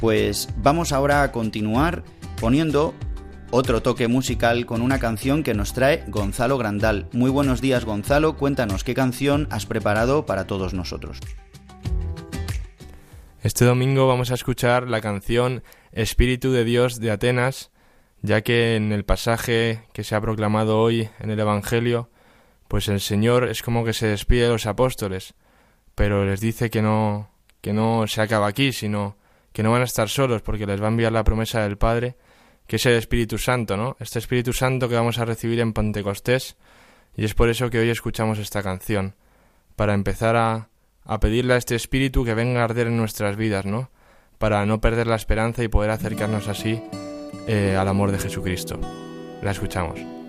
[0.02, 2.04] Pues vamos ahora a continuar
[2.42, 2.94] poniendo
[3.52, 7.08] otro toque musical con una canción que nos trae Gonzalo Grandal.
[7.14, 11.20] Muy buenos días Gonzalo, cuéntanos qué canción has preparado para todos nosotros.
[13.44, 17.72] Este domingo vamos a escuchar la canción Espíritu de Dios de Atenas,
[18.22, 22.10] ya que en el pasaje que se ha proclamado hoy en el Evangelio,
[22.68, 25.34] pues el Señor es como que se despide de los apóstoles,
[25.96, 27.30] pero les dice que no
[27.62, 29.18] que no se acaba aquí, sino
[29.54, 32.16] que no van a estar solos porque les va a enviar la promesa del Padre,
[32.66, 33.98] que es el Espíritu Santo, ¿no?
[34.00, 36.56] Este Espíritu Santo que vamos a recibir en Pentecostés,
[37.16, 39.16] y es por eso que hoy escuchamos esta canción,
[39.76, 40.70] para empezar a,
[41.04, 43.92] a pedirle a este Espíritu que venga a arder en nuestras vidas, ¿no?
[44.42, 46.82] Para no perder la esperanza y poder acercarnos así
[47.48, 48.80] eh, al amor de Jesucristo.
[49.44, 50.21] La escuchamos.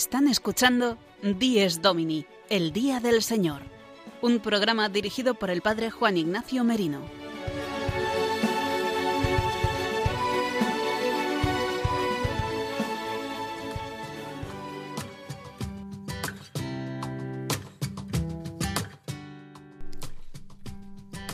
[0.00, 3.60] Están escuchando Dies Domini, el Día del Señor,
[4.22, 7.02] un programa dirigido por el Padre Juan Ignacio Merino.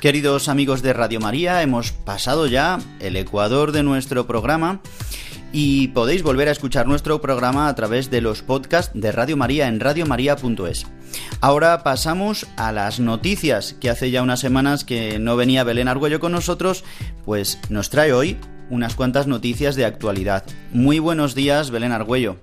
[0.00, 4.80] Queridos amigos de Radio María, hemos pasado ya el ecuador de nuestro programa
[5.58, 9.68] y podéis volver a escuchar nuestro programa a través de los podcasts de Radio María
[9.68, 10.86] en radiomaria.es.
[11.40, 16.20] Ahora pasamos a las noticias, que hace ya unas semanas que no venía Belén Argüello
[16.20, 16.84] con nosotros,
[17.24, 18.36] pues nos trae hoy
[18.68, 20.44] unas cuantas noticias de actualidad.
[20.72, 22.36] Muy buenos días, Belén Argüello.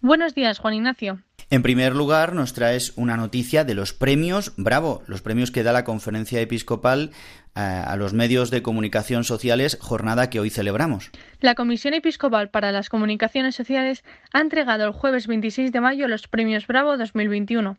[0.00, 1.20] Buenos días, Juan Ignacio.
[1.48, 5.72] En primer lugar, nos traes una noticia de los premios Bravo, los premios que da
[5.72, 7.12] la Conferencia Episcopal
[7.56, 11.10] a los medios de comunicación sociales, jornada que hoy celebramos.
[11.40, 16.28] La Comisión Episcopal para las Comunicaciones Sociales ha entregado el jueves 26 de mayo los
[16.28, 17.78] premios Bravo 2021.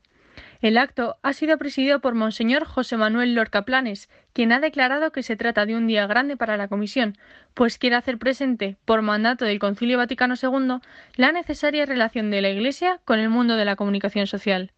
[0.61, 5.23] El acto ha sido presidido por Monseñor José Manuel Lorca Planes, quien ha declarado que
[5.23, 7.17] se trata de un día grande para la Comisión,
[7.53, 10.79] pues quiere hacer presente, por mandato del Concilio Vaticano II,
[11.15, 14.71] la necesaria relación de la Iglesia con el mundo de la comunicación social.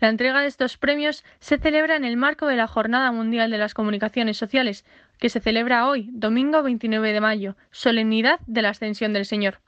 [0.00, 3.58] La entrega de estos premios se celebra en el marco de la Jornada Mundial de
[3.58, 4.84] las Comunicaciones Sociales,
[5.18, 9.60] que se celebra hoy, domingo 29 de mayo, solemnidad de la Ascensión del Señor.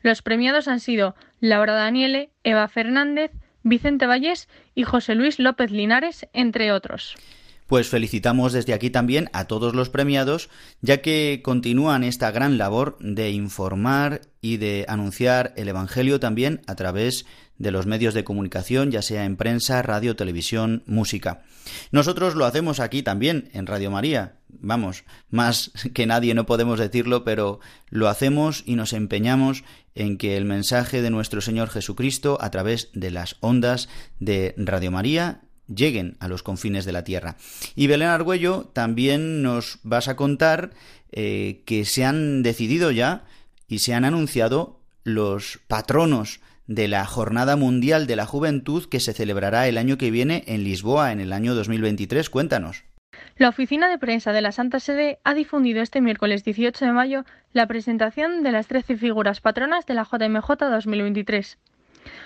[0.00, 3.32] Los premiados han sido Laura Daniele, Eva Fernández,
[3.62, 7.16] Vicente Vallés y José Luis López Linares, entre otros.
[7.66, 10.48] Pues felicitamos desde aquí también a todos los premiados,
[10.82, 16.76] ya que continúan esta gran labor de informar y de anunciar el Evangelio también a
[16.76, 17.26] través de
[17.58, 21.42] los medios de comunicación, ya sea en prensa, radio, televisión, música.
[21.90, 24.36] Nosotros lo hacemos aquí también, en Radio María.
[24.48, 30.36] Vamos, más que nadie no podemos decirlo, pero lo hacemos y nos empeñamos en que
[30.36, 33.88] el mensaje de nuestro Señor Jesucristo a través de las ondas
[34.20, 35.42] de Radio María
[35.74, 37.36] lleguen a los confines de la tierra.
[37.74, 40.70] Y Belén Argüello también nos vas a contar
[41.12, 43.24] eh, que se han decidido ya
[43.68, 49.12] y se han anunciado los patronos de la Jornada Mundial de la Juventud que se
[49.12, 52.28] celebrará el año que viene en Lisboa, en el año 2023.
[52.30, 52.84] Cuéntanos.
[53.36, 57.24] La oficina de prensa de la Santa Sede ha difundido este miércoles 18 de mayo
[57.52, 61.58] la presentación de las 13 figuras patronas de la JMJ 2023.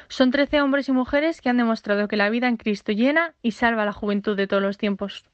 [0.09, 3.53] Son 13 hombres y mujeres que han demostrado que la vida en Cristo llena y
[3.53, 5.25] salva a la juventud de todos los tiempos.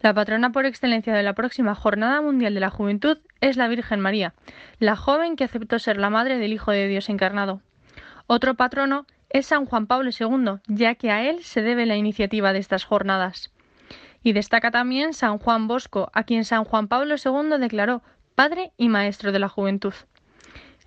[0.00, 4.00] La patrona por excelencia de la próxima Jornada Mundial de la Juventud es la Virgen
[4.00, 4.34] María,
[4.78, 7.62] la joven que aceptó ser la madre del Hijo de Dios encarnado.
[8.28, 12.52] Otro patrono es San Juan Pablo II, ya que a él se debe la iniciativa
[12.52, 13.52] de estas jornadas.
[14.22, 18.02] Y destaca también San Juan Bosco, a quien San Juan Pablo II declaró
[18.34, 19.94] Padre y Maestro de la Juventud.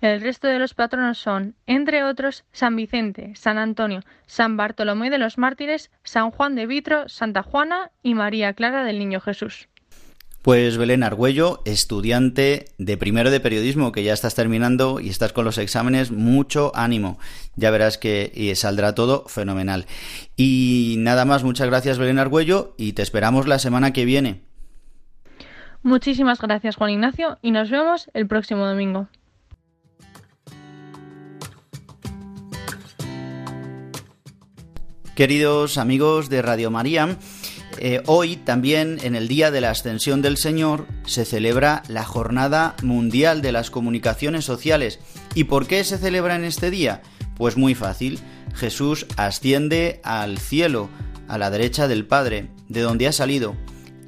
[0.02, 5.18] El resto de los patronos son, entre otros, San Vicente, San Antonio, San Bartolomé de
[5.18, 9.68] los Mártires, San Juan de Vitro, Santa Juana y María Clara del Niño Jesús.
[10.42, 15.44] Pues Belén Argüello, estudiante de primero de periodismo, que ya estás terminando y estás con
[15.44, 17.18] los exámenes, mucho ánimo.
[17.56, 19.84] Ya verás que y saldrá todo fenomenal.
[20.36, 24.40] Y nada más, muchas gracias Belén Argüello y te esperamos la semana que viene.
[25.82, 29.08] Muchísimas gracias Juan Ignacio y nos vemos el próximo domingo.
[35.14, 37.18] Queridos amigos de Radio María,
[37.82, 42.76] eh, hoy también en el Día de la Ascensión del Señor se celebra la Jornada
[42.82, 44.98] Mundial de las Comunicaciones Sociales.
[45.34, 47.00] ¿Y por qué se celebra en este día?
[47.36, 48.18] Pues muy fácil.
[48.54, 50.90] Jesús asciende al cielo,
[51.26, 53.56] a la derecha del Padre, de donde ha salido,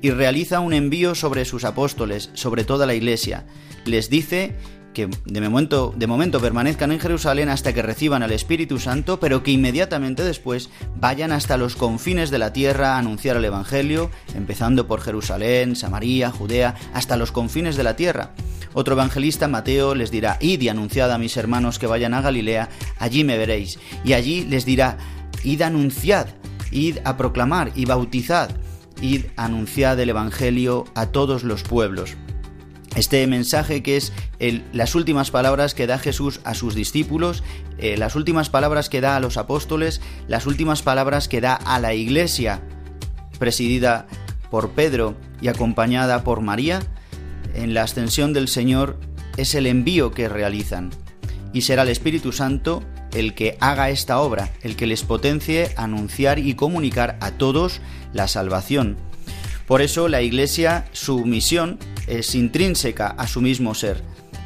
[0.03, 3.47] y realiza un envío sobre sus apóstoles, sobre toda la Iglesia.
[3.87, 4.55] Les dice
[4.93, 9.43] que de momento, de momento permanezcan en Jerusalén hasta que reciban al Espíritu Santo, pero
[9.43, 10.71] que inmediatamente después
[11.01, 16.31] vayan hasta los confines de la tierra a anunciar el Evangelio, empezando por Jerusalén, Samaria,
[16.31, 18.33] Judea, hasta los confines de la tierra.
[18.75, 22.71] Otro evangelista, Mateo, les dirá, id y anunciad a mis hermanos que vayan a Galilea,
[22.99, 23.79] allí me veréis.
[24.05, 24.97] Y allí les dirá,
[25.45, 26.29] id anunciad,
[26.71, 28.51] id a proclamar y bautizad,
[29.03, 32.17] id anunciad el Evangelio a todos los pueblos.
[32.95, 34.13] Este mensaje que es
[34.73, 37.43] las últimas palabras que da Jesús a sus discípulos,
[37.79, 41.79] eh, las últimas palabras que da a los apóstoles, las últimas palabras que da a
[41.81, 42.61] la iglesia,
[43.39, 44.07] presidida
[44.51, 46.81] por Pedro y acompañada por María,
[47.55, 48.99] en la ascensión del Señor
[49.39, 50.91] es el envío que realizan.
[51.55, 52.83] Y será el Espíritu Santo
[53.15, 57.81] el que haga esta obra, el que les potencie anunciar y comunicar a todos
[58.13, 58.97] la salvación.
[59.67, 64.03] Por eso la Iglesia, su misión es intrínseca a su mismo ser,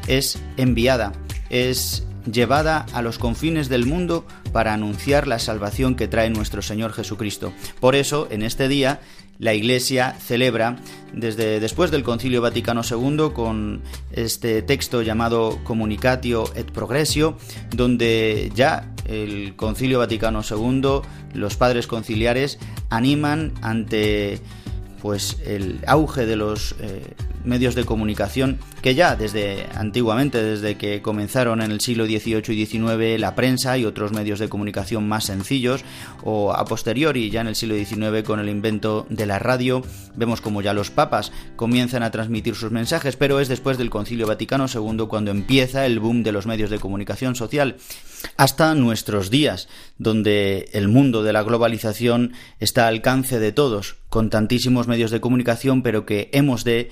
[0.07, 1.13] es enviada,
[1.51, 6.93] es llevada a los confines del mundo para anunciar la salvación que trae nuestro Señor
[6.93, 7.53] Jesucristo.
[7.81, 9.01] Por eso, en este día,
[9.39, 10.77] la Iglesia celebra
[11.13, 17.37] desde después del Concilio Vaticano II con este texto llamado Communicatio et Progressio,
[17.75, 21.01] donde ya el Concilio Vaticano II,
[21.35, 22.59] los padres conciliares
[22.89, 24.41] animan ante
[25.07, 27.15] pues el auge de los eh,
[27.47, 32.67] medios de comunicación que ya desde antiguamente, desde que comenzaron en el siglo XVIII y
[32.67, 35.85] XIX la prensa y otros medios de comunicación más sencillos,
[36.25, 39.83] o a posteriori ya en el siglo XIX con el invento de la radio,
[40.17, 44.27] vemos como ya los papas comienzan a transmitir sus mensajes, pero es después del Concilio
[44.27, 47.77] Vaticano II cuando empieza el boom de los medios de comunicación social
[48.37, 49.69] hasta nuestros días,
[49.99, 55.21] donde el mundo de la globalización está al alcance de todos, con tantísimos medios de
[55.21, 56.91] comunicación, pero que hemos de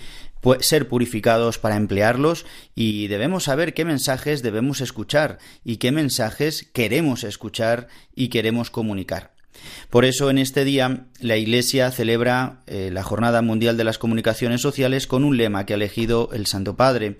[0.61, 7.25] ser purificados para emplearlos y debemos saber qué mensajes debemos escuchar y qué mensajes queremos
[7.25, 9.35] escuchar y queremos comunicar.
[9.91, 14.61] Por eso en este día la Iglesia celebra eh, la Jornada Mundial de las Comunicaciones
[14.61, 17.19] Sociales con un lema que ha elegido el Santo Padre,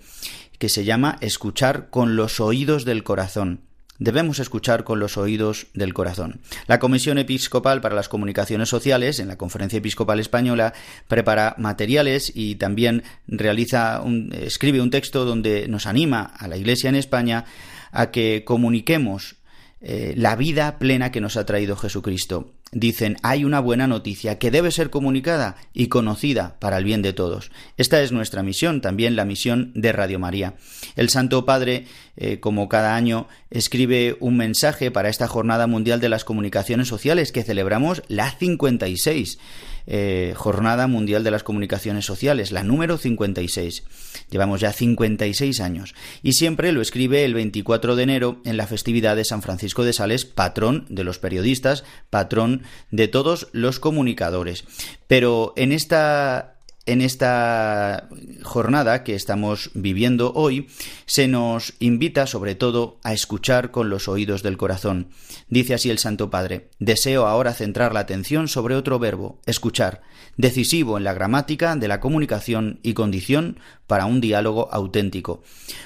[0.59, 3.61] que se llama Escuchar con los oídos del corazón.
[3.99, 6.41] Debemos escuchar con los oídos del corazón.
[6.67, 10.75] La Comisión Episcopal para las Comunicaciones Sociales, en la Conferencia Episcopal Española,
[11.07, 16.89] prepara materiales y también realiza un, escribe un texto donde nos anima a la Iglesia
[16.89, 17.45] en España
[17.93, 19.37] a que comuniquemos
[19.81, 22.53] eh, la vida plena que nos ha traído Jesucristo.
[22.75, 27.13] Dicen, hay una buena noticia que debe ser comunicada y conocida para el bien de
[27.13, 27.53] todos.
[27.77, 30.55] Esta es nuestra misión, también la misión de Radio María.
[30.97, 36.09] El Santo Padre, eh, como cada año, escribe un mensaje para esta Jornada Mundial de
[36.09, 39.39] las Comunicaciones Sociales que celebramos la 56.
[39.87, 43.85] Eh, Jornada Mundial de las Comunicaciones Sociales, la número 56.
[44.31, 45.95] Llevamos ya 56 años.
[46.23, 49.93] Y siempre lo escribe el 24 de enero en la festividad de San Francisco de
[49.93, 54.65] Sales, patrón de los periodistas, patrón de todos los comunicadores.
[55.07, 56.54] Pero en esta
[56.87, 58.09] en esta
[58.43, 60.69] jornada que estamos viviendo hoy,
[61.07, 65.09] se nos invita sobre todo a escuchar con los oídos del corazón.
[65.49, 70.03] Dice así el Santo Padre, deseo ahora centrar la atención sobre otro verbo, escuchar,
[70.37, 75.43] decisivo en la gramática de la comunicación y condición para un diálogo auténtico.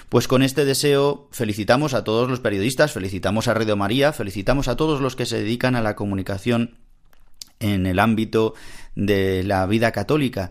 [0.09, 4.77] Pues con este deseo felicitamos a todos los periodistas, felicitamos a Radio María, felicitamos a
[4.77, 6.77] todos los que se dedican a la comunicación
[7.61, 8.55] en el ámbito
[8.95, 10.51] de la vida católica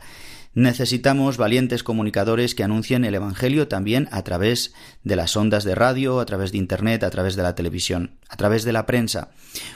[0.58, 6.20] Necesitamos valientes comunicadores que anuncien el Evangelio también a través de las ondas de radio,
[6.20, 9.30] a través de Internet, a través de la televisión, a través de la prensa.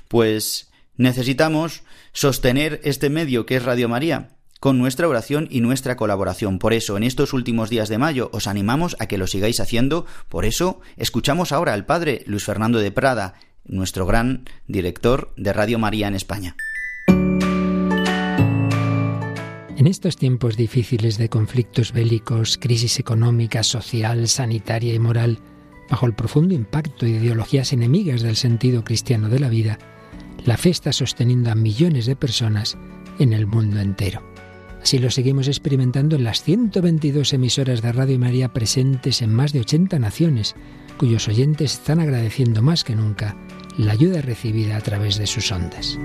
[0.08, 4.30] Pues necesitamos sostener este medio que es Radio María
[4.60, 6.58] con nuestra oración y nuestra colaboración.
[6.58, 10.08] Por eso, en estos últimos días de mayo, os animamos a que lo sigáis haciendo.
[10.30, 15.78] Por eso, escuchamos ahora al Padre Luis Fernando de Prada, nuestro gran director de Radio
[15.78, 16.56] María en España.
[19.82, 25.40] En estos tiempos difíciles de conflictos bélicos, crisis económica, social, sanitaria y moral,
[25.90, 29.80] bajo el profundo impacto de ideologías enemigas del sentido cristiano de la vida,
[30.46, 32.78] la fe está sosteniendo a millones de personas
[33.18, 34.22] en el mundo entero.
[34.84, 39.62] Así lo seguimos experimentando en las 122 emisoras de Radio María presentes en más de
[39.62, 40.54] 80 naciones,
[41.00, 43.36] cuyos oyentes están agradeciendo más que nunca
[43.80, 45.98] la ayuda recibida a través de sus ondas.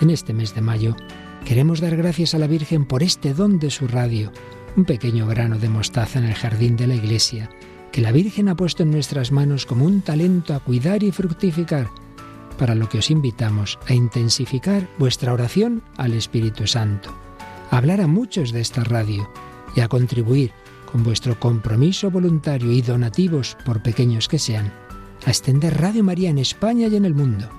[0.00, 0.96] En este mes de mayo,
[1.44, 4.32] Queremos dar gracias a la Virgen por este don de su radio,
[4.76, 7.50] un pequeño grano de mostaza en el jardín de la iglesia,
[7.92, 11.90] que la Virgen ha puesto en nuestras manos como un talento a cuidar y fructificar,
[12.58, 17.14] para lo que os invitamos a intensificar vuestra oración al Espíritu Santo,
[17.70, 19.30] a hablar a muchos de esta radio
[19.76, 20.50] y a contribuir
[20.90, 24.72] con vuestro compromiso voluntario y donativos, por pequeños que sean,
[25.26, 27.50] a extender Radio María en España y en el mundo,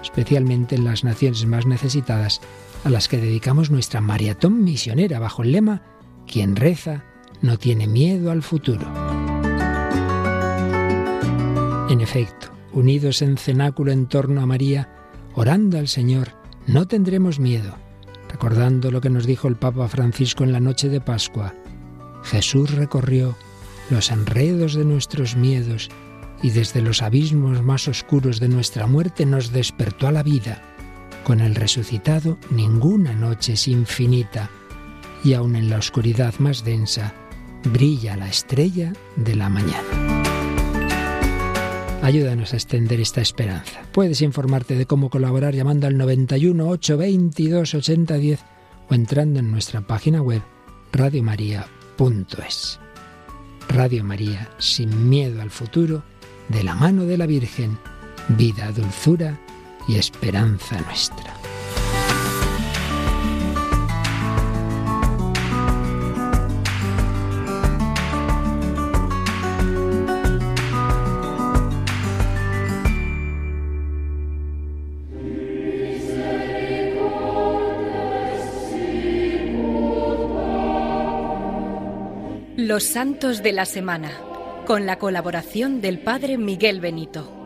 [0.00, 2.40] especialmente en las naciones más necesitadas
[2.84, 5.82] a las que dedicamos nuestra maratón misionera bajo el lema
[6.26, 7.04] Quien reza
[7.40, 8.86] no tiene miedo al futuro.
[11.88, 14.88] En efecto, unidos en cenáculo en torno a María,
[15.34, 16.30] orando al Señor,
[16.66, 17.76] no tendremos miedo,
[18.30, 21.54] recordando lo que nos dijo el Papa Francisco en la noche de Pascua.
[22.22, 23.36] Jesús recorrió
[23.90, 25.90] los enredos de nuestros miedos
[26.42, 30.62] y desde los abismos más oscuros de nuestra muerte nos despertó a la vida
[31.24, 34.50] con el resucitado ninguna noche es infinita
[35.24, 37.14] y aun en la oscuridad más densa
[37.64, 40.22] brilla la estrella de la mañana.
[42.02, 43.82] Ayúdanos a extender esta esperanza.
[43.92, 48.40] Puedes informarte de cómo colaborar llamando al 91 822 8010
[48.88, 50.42] o entrando en nuestra página web
[50.92, 52.80] radiomaria.es.
[53.68, 56.02] Radio María, sin miedo al futuro,
[56.48, 57.78] de la mano de la Virgen,
[58.36, 59.38] vida, dulzura
[59.88, 61.32] y esperanza nuestra.
[82.56, 84.12] Los Santos de la Semana,
[84.66, 87.41] con la colaboración del Padre Miguel Benito.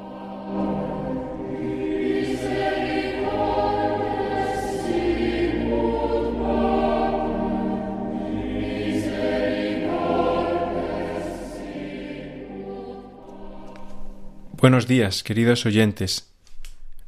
[14.59, 16.33] Buenos días, queridos oyentes.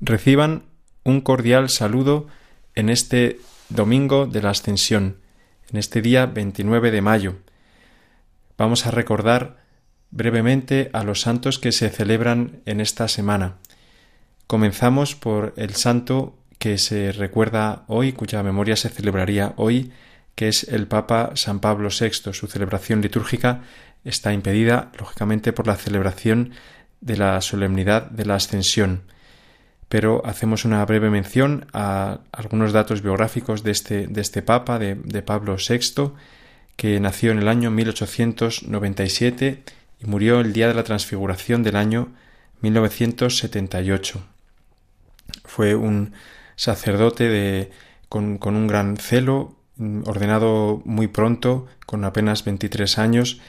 [0.02, 0.64] Reciban
[1.02, 2.26] un cordial saludo
[2.74, 3.40] en este
[3.70, 5.16] domingo de la Ascensión,
[5.72, 7.36] en este día 29 de mayo.
[8.58, 9.64] Vamos a recordar
[10.10, 13.56] brevemente a los santos que se celebran en esta semana.
[14.46, 19.90] Comenzamos por el santo que se recuerda hoy, cuya memoria se celebraría hoy,
[20.34, 22.34] que es el Papa San Pablo VI.
[22.34, 23.62] Su celebración litúrgica
[24.04, 26.52] está impedida, lógicamente, por la celebración
[27.00, 29.02] de la solemnidad de la Ascensión.
[29.88, 34.94] Pero hacemos una breve mención a algunos datos biográficos de este, de este Papa, de,
[34.96, 36.12] de Pablo VI,
[36.76, 39.62] que nació en el año 1897
[40.00, 42.08] y murió el día de la transfiguración del año
[42.60, 44.20] 1978.
[45.44, 46.12] Fue un
[46.56, 47.70] sacerdote de,
[48.08, 49.56] con, con, un gran celo,
[50.04, 53.40] ordenado muy pronto, con apenas 23 años,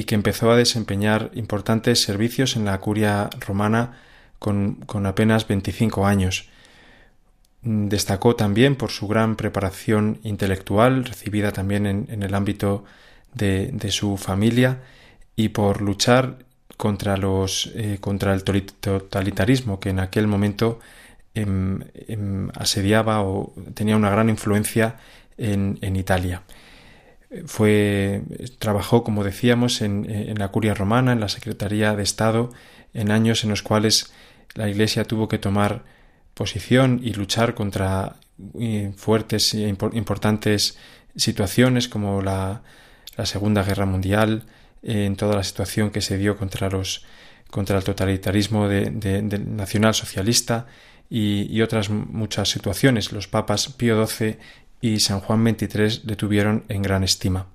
[0.00, 3.98] y que empezó a desempeñar importantes servicios en la curia romana
[4.38, 6.48] con, con apenas 25 años.
[7.60, 12.84] Destacó también por su gran preparación intelectual, recibida también en, en el ámbito
[13.34, 14.78] de, de, su familia,
[15.36, 16.38] y por luchar
[16.78, 20.80] contra, los, eh, contra el totalitarismo que en aquel momento
[21.34, 21.44] eh,
[21.94, 24.96] eh, asediaba o tenía una gran influencia
[25.36, 26.42] en, en Italia
[27.46, 28.22] fue
[28.58, 32.50] trabajó como decíamos en, en, la curia romana en la secretaría de estado
[32.92, 34.12] en años en los cuales
[34.54, 35.84] la iglesia tuvo que tomar
[36.34, 38.16] posición y luchar contra
[38.96, 40.78] fuertes e importantes
[41.14, 42.62] situaciones como la,
[43.24, 44.44] segunda guerra mundial
[44.82, 47.04] en toda la situación que se dio contra los
[47.50, 48.90] contra el totalitarismo de
[49.44, 50.66] nacional socialista
[51.10, 53.12] y, y, otras muchas situaciones.
[53.12, 54.38] Los papas Pío XII
[54.80, 57.46] y San Juan XXIII le tuvieron en gran estima.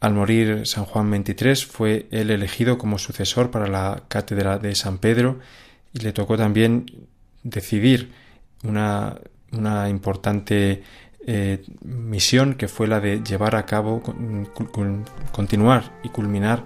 [0.00, 4.98] Al morir San Juan XXIII fue él elegido como sucesor para la cátedra de San
[4.98, 5.38] Pedro
[5.92, 6.86] y le tocó también
[7.44, 8.10] decidir
[8.64, 9.18] una,
[9.52, 10.82] una importante
[11.24, 14.02] eh, misión que fue la de llevar a cabo,
[15.30, 16.64] continuar y culminar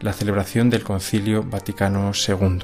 [0.00, 2.58] la celebración del Concilio Vaticano II.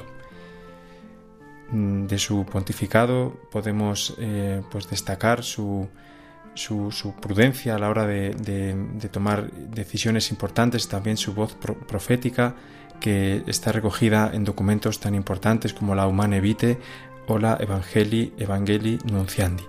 [1.71, 5.89] De su pontificado podemos eh, pues destacar su,
[6.53, 12.55] su, prudencia a la hora de, tomar decisiones importantes, también su voz pro, profética
[12.99, 16.77] que está recogida en documentos tan importantes como la Humane Vitae
[17.27, 19.63] o la Evangelii Evangelii Nunciandi.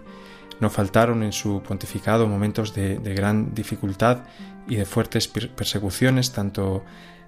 [0.61, 4.25] No faltaron en su pontificado momentos de, gran dificultad
[4.69, 6.85] y de fuertes persecuciones, tanto,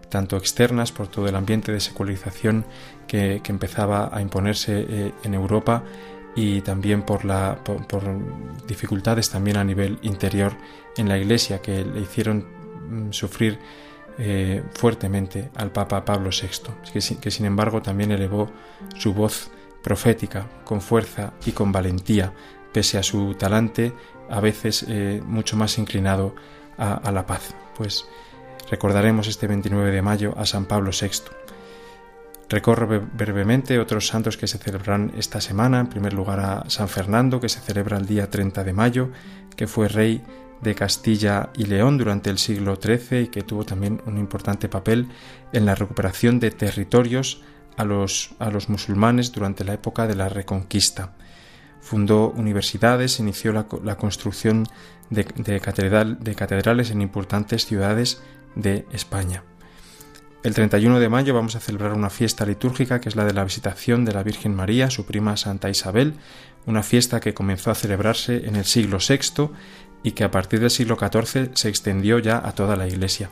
[0.09, 2.65] tanto, externas por todo el ambiente de secularización
[3.09, 5.83] que, que empezaba a imponerse eh, en Europa,
[6.37, 8.03] y también por, la, por,
[8.67, 10.53] dificultades también a nivel interior
[10.97, 12.47] en la Iglesia que le hicieron
[12.89, 13.59] mm, sufrir
[14.19, 18.51] eh, fuertemente al Papa Pablo VI, que, que, sin embargo también elevó
[18.97, 19.51] su voz
[19.83, 22.33] profética con fuerza y con valentía,
[22.73, 23.93] pese a su talante
[24.31, 26.35] a veces eh, mucho más inclinado
[26.79, 27.55] a, a la paz.
[27.77, 28.07] Pues
[28.71, 31.44] recordaremos este 29 de mayo a San Pablo VI.
[32.49, 35.81] Recorro brevemente otros santos que se celebrarán esta semana.
[35.81, 39.11] En primer lugar a San Fernando, que se celebra el día 30 de mayo,
[39.57, 40.23] que fue rey
[40.61, 45.09] de Castilla y León durante el siglo XIII y que tuvo también un importante papel
[45.53, 47.43] en la recuperación de territorios
[47.77, 51.13] a los, a los musulmanes durante la época de la Reconquista.
[51.81, 54.67] Fundó universidades, inició la, la construcción
[55.11, 58.23] de, de, catedral, de catedrales en importantes ciudades
[58.55, 59.43] de España.
[60.45, 63.45] El 31 de mayo vamos a celebrar una fiesta litúrgica que es la de la
[63.45, 66.17] visitación de la Virgen María, su prima Santa Isabel,
[66.67, 69.49] una fiesta que comenzó a celebrarse en el siglo VI
[70.03, 73.31] y que a partir del siglo XIV se extendió ya a toda la Iglesia.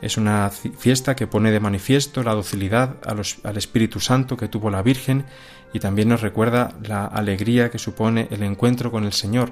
[0.00, 4.80] Es una fiesta que pone de manifiesto la docilidad al Espíritu Santo que tuvo la
[4.80, 5.26] Virgen
[5.74, 9.50] y también nos recuerda la alegría que supone el encuentro con el Señor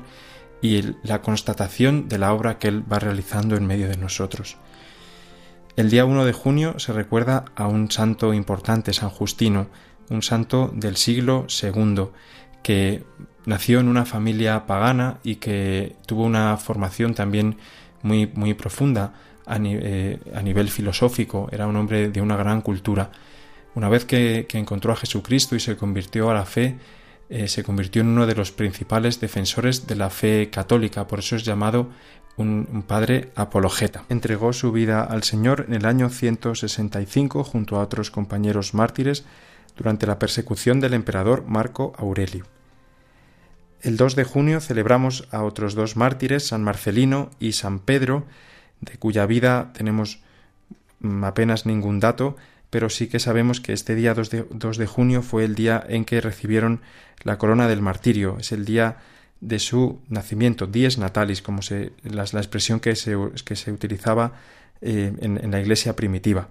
[0.62, 4.56] y la constatación de la obra que Él va realizando en medio de nosotros.
[5.78, 9.68] El día 1 de junio se recuerda a un santo importante, San Justino,
[10.10, 12.08] un santo del siglo II,
[12.64, 13.04] que
[13.46, 17.58] nació en una familia pagana y que tuvo una formación también
[18.02, 19.14] muy, muy profunda
[19.46, 23.12] a, eh, nivel filosófico, era un hombre de una gran cultura.
[23.76, 26.76] Una vez que, que encontró a Jesucristo y se convirtió a la fe,
[27.30, 31.36] eh, se convirtió en uno de los principales defensores de la fe católica, por eso
[31.36, 31.90] es llamado
[32.38, 34.04] un, padre apologeta.
[34.08, 39.24] Entregó su vida al Señor en el año 165 junto a otros compañeros mártires
[39.76, 42.46] durante la persecución del emperador Marco Aurelio.
[43.80, 48.26] El 2 de junio celebramos a otros dos mártires, San Marcelino y San Pedro,
[48.80, 50.20] de cuya vida tenemos
[51.00, 52.36] mm, apenas ningún dato,
[52.70, 55.84] pero sí que sabemos que este día 2 de, 2 de junio fue el día
[55.88, 56.80] en que recibieron
[57.22, 58.96] la corona del martirio, es el día
[59.40, 64.32] de su nacimiento, dies natalis, como se, la, expresión que se, que se utilizaba
[64.80, 66.48] eh, en, en la iglesia primitiva.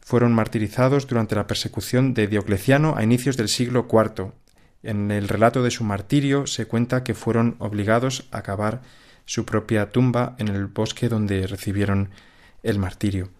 [0.00, 4.32] Fueron martirizados durante la persecución de Diocleciano a inicios del siglo IV.
[4.82, 8.82] En el relato de su martirio se cuenta que fueron obligados a cavar
[9.24, 12.10] su propia tumba en el bosque donde recibieron
[12.62, 13.30] el martirio.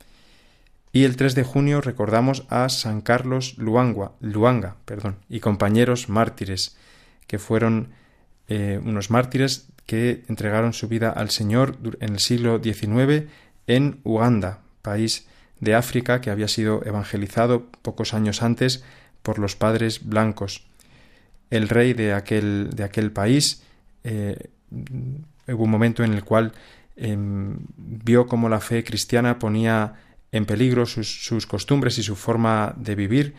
[0.93, 6.77] Y el 3 de junio recordamos a San Carlos Luanga, Luanga perdón, y compañeros mártires,
[7.27, 7.91] que fueron
[8.51, 13.31] eh, unos mártires que entregaron su vida al Señor en el siglo XIX
[13.69, 15.29] en Uganda, país
[15.61, 18.83] de África que había sido evangelizado pocos años antes
[19.23, 20.67] por los padres blancos.
[21.51, 23.63] El rey de aquel, de aquel país
[24.03, 24.51] eh,
[25.47, 26.53] hubo un momento en el cual
[26.97, 27.17] eh,
[27.77, 29.95] vio cómo la fe cristiana ponía
[30.33, 33.35] en peligro sus, sus, costumbres y su forma de vivir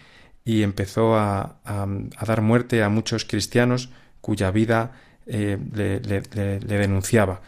[0.45, 3.89] y empezó a, a dar muerte a muchos cristianos
[4.21, 4.93] cuya vida
[5.25, 7.41] eh, le, denunciaba.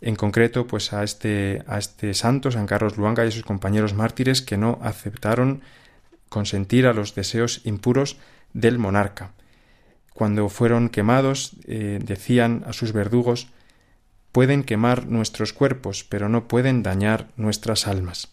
[0.00, 3.92] En concreto, pues a este, a este santo, San Carlos Luanga y a sus compañeros
[3.92, 5.62] mártires que no aceptaron
[6.28, 8.16] consentir a los deseos impuros
[8.54, 9.32] del monarca.
[10.14, 13.48] Cuando fueron quemados, eh, decían a sus verdugos
[14.32, 18.28] pueden quemar nuestros cuerpos, pero no pueden dañar nuestras almas.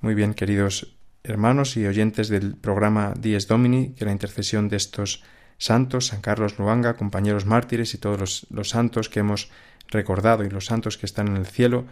[0.00, 5.22] Muy bien, queridos hermanos y oyentes del programa Dies Domini, que la intercesión de estos
[5.58, 9.50] santos, San Carlos Luanga, compañeros mártires y todos los, santos que hemos
[9.88, 11.84] recordado y los santos que están en el cielo,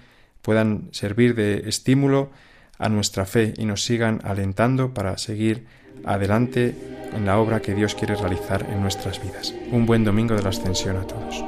[0.43, 2.31] puedan servir de estímulo
[2.79, 5.67] a nuestra fe y nos sigan alentando para seguir
[6.05, 6.75] adelante
[7.15, 9.55] en la obra que Dios quiere realizar en nuestras vidas.
[9.71, 11.45] Un buen domingo de la ascensión a todos.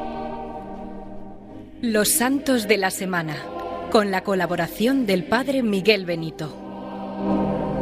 [1.82, 3.36] Los Santos de la Semana,
[3.90, 7.73] con la colaboración del Padre Miguel Benito.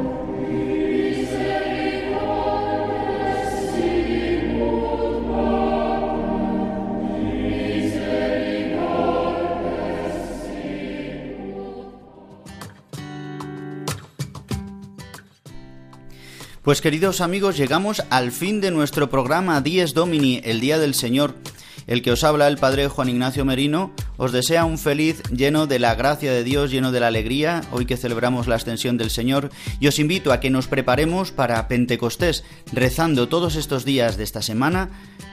[16.62, 21.34] Pues queridos amigos, llegamos al fin de nuestro programa Dies Domini, el Día del Señor.
[21.86, 25.78] El que os habla, el Padre Juan Ignacio Merino, os desea un feliz lleno de
[25.78, 29.50] la gracia de Dios, lleno de la alegría, hoy que celebramos la ascensión del Señor,
[29.80, 34.42] y os invito a que nos preparemos para Pentecostés, rezando todos estos días de esta
[34.42, 34.90] semana,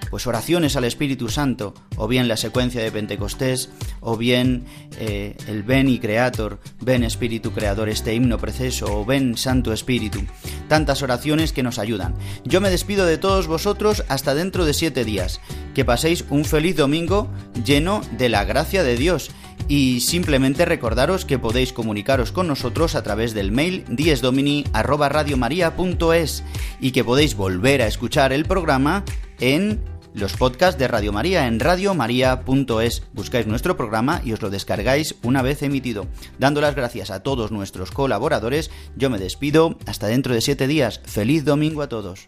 [0.10, 3.70] pues oraciones al Espíritu Santo, o bien la secuencia de Pentecostés,
[4.00, 4.66] o bien
[5.00, 10.22] eh, el Ven y Creator, Ven Espíritu Creador, este himno preceso, o Ven Santo Espíritu.
[10.68, 12.16] Tantas oraciones que nos ayudan.
[12.44, 15.40] Yo me despido de todos vosotros hasta dentro de siete días.
[15.80, 17.30] Que paséis un feliz domingo
[17.64, 19.32] lleno de la gracia de Dios.
[19.70, 26.44] Y simplemente recordaros que podéis comunicaros con nosotros a través del mail diesdomini@radiomaria.es
[26.82, 29.06] y que podéis volver a escuchar el programa
[29.40, 29.82] en
[30.14, 33.04] los podcasts de Radio María en radiomaria.es.
[33.14, 36.08] Buscáis nuestro programa y os lo descargáis una vez emitido.
[36.40, 41.00] Dando las gracias a todos nuestros colaboradores, yo me despido hasta dentro de siete días.
[41.06, 42.28] Feliz domingo a todos.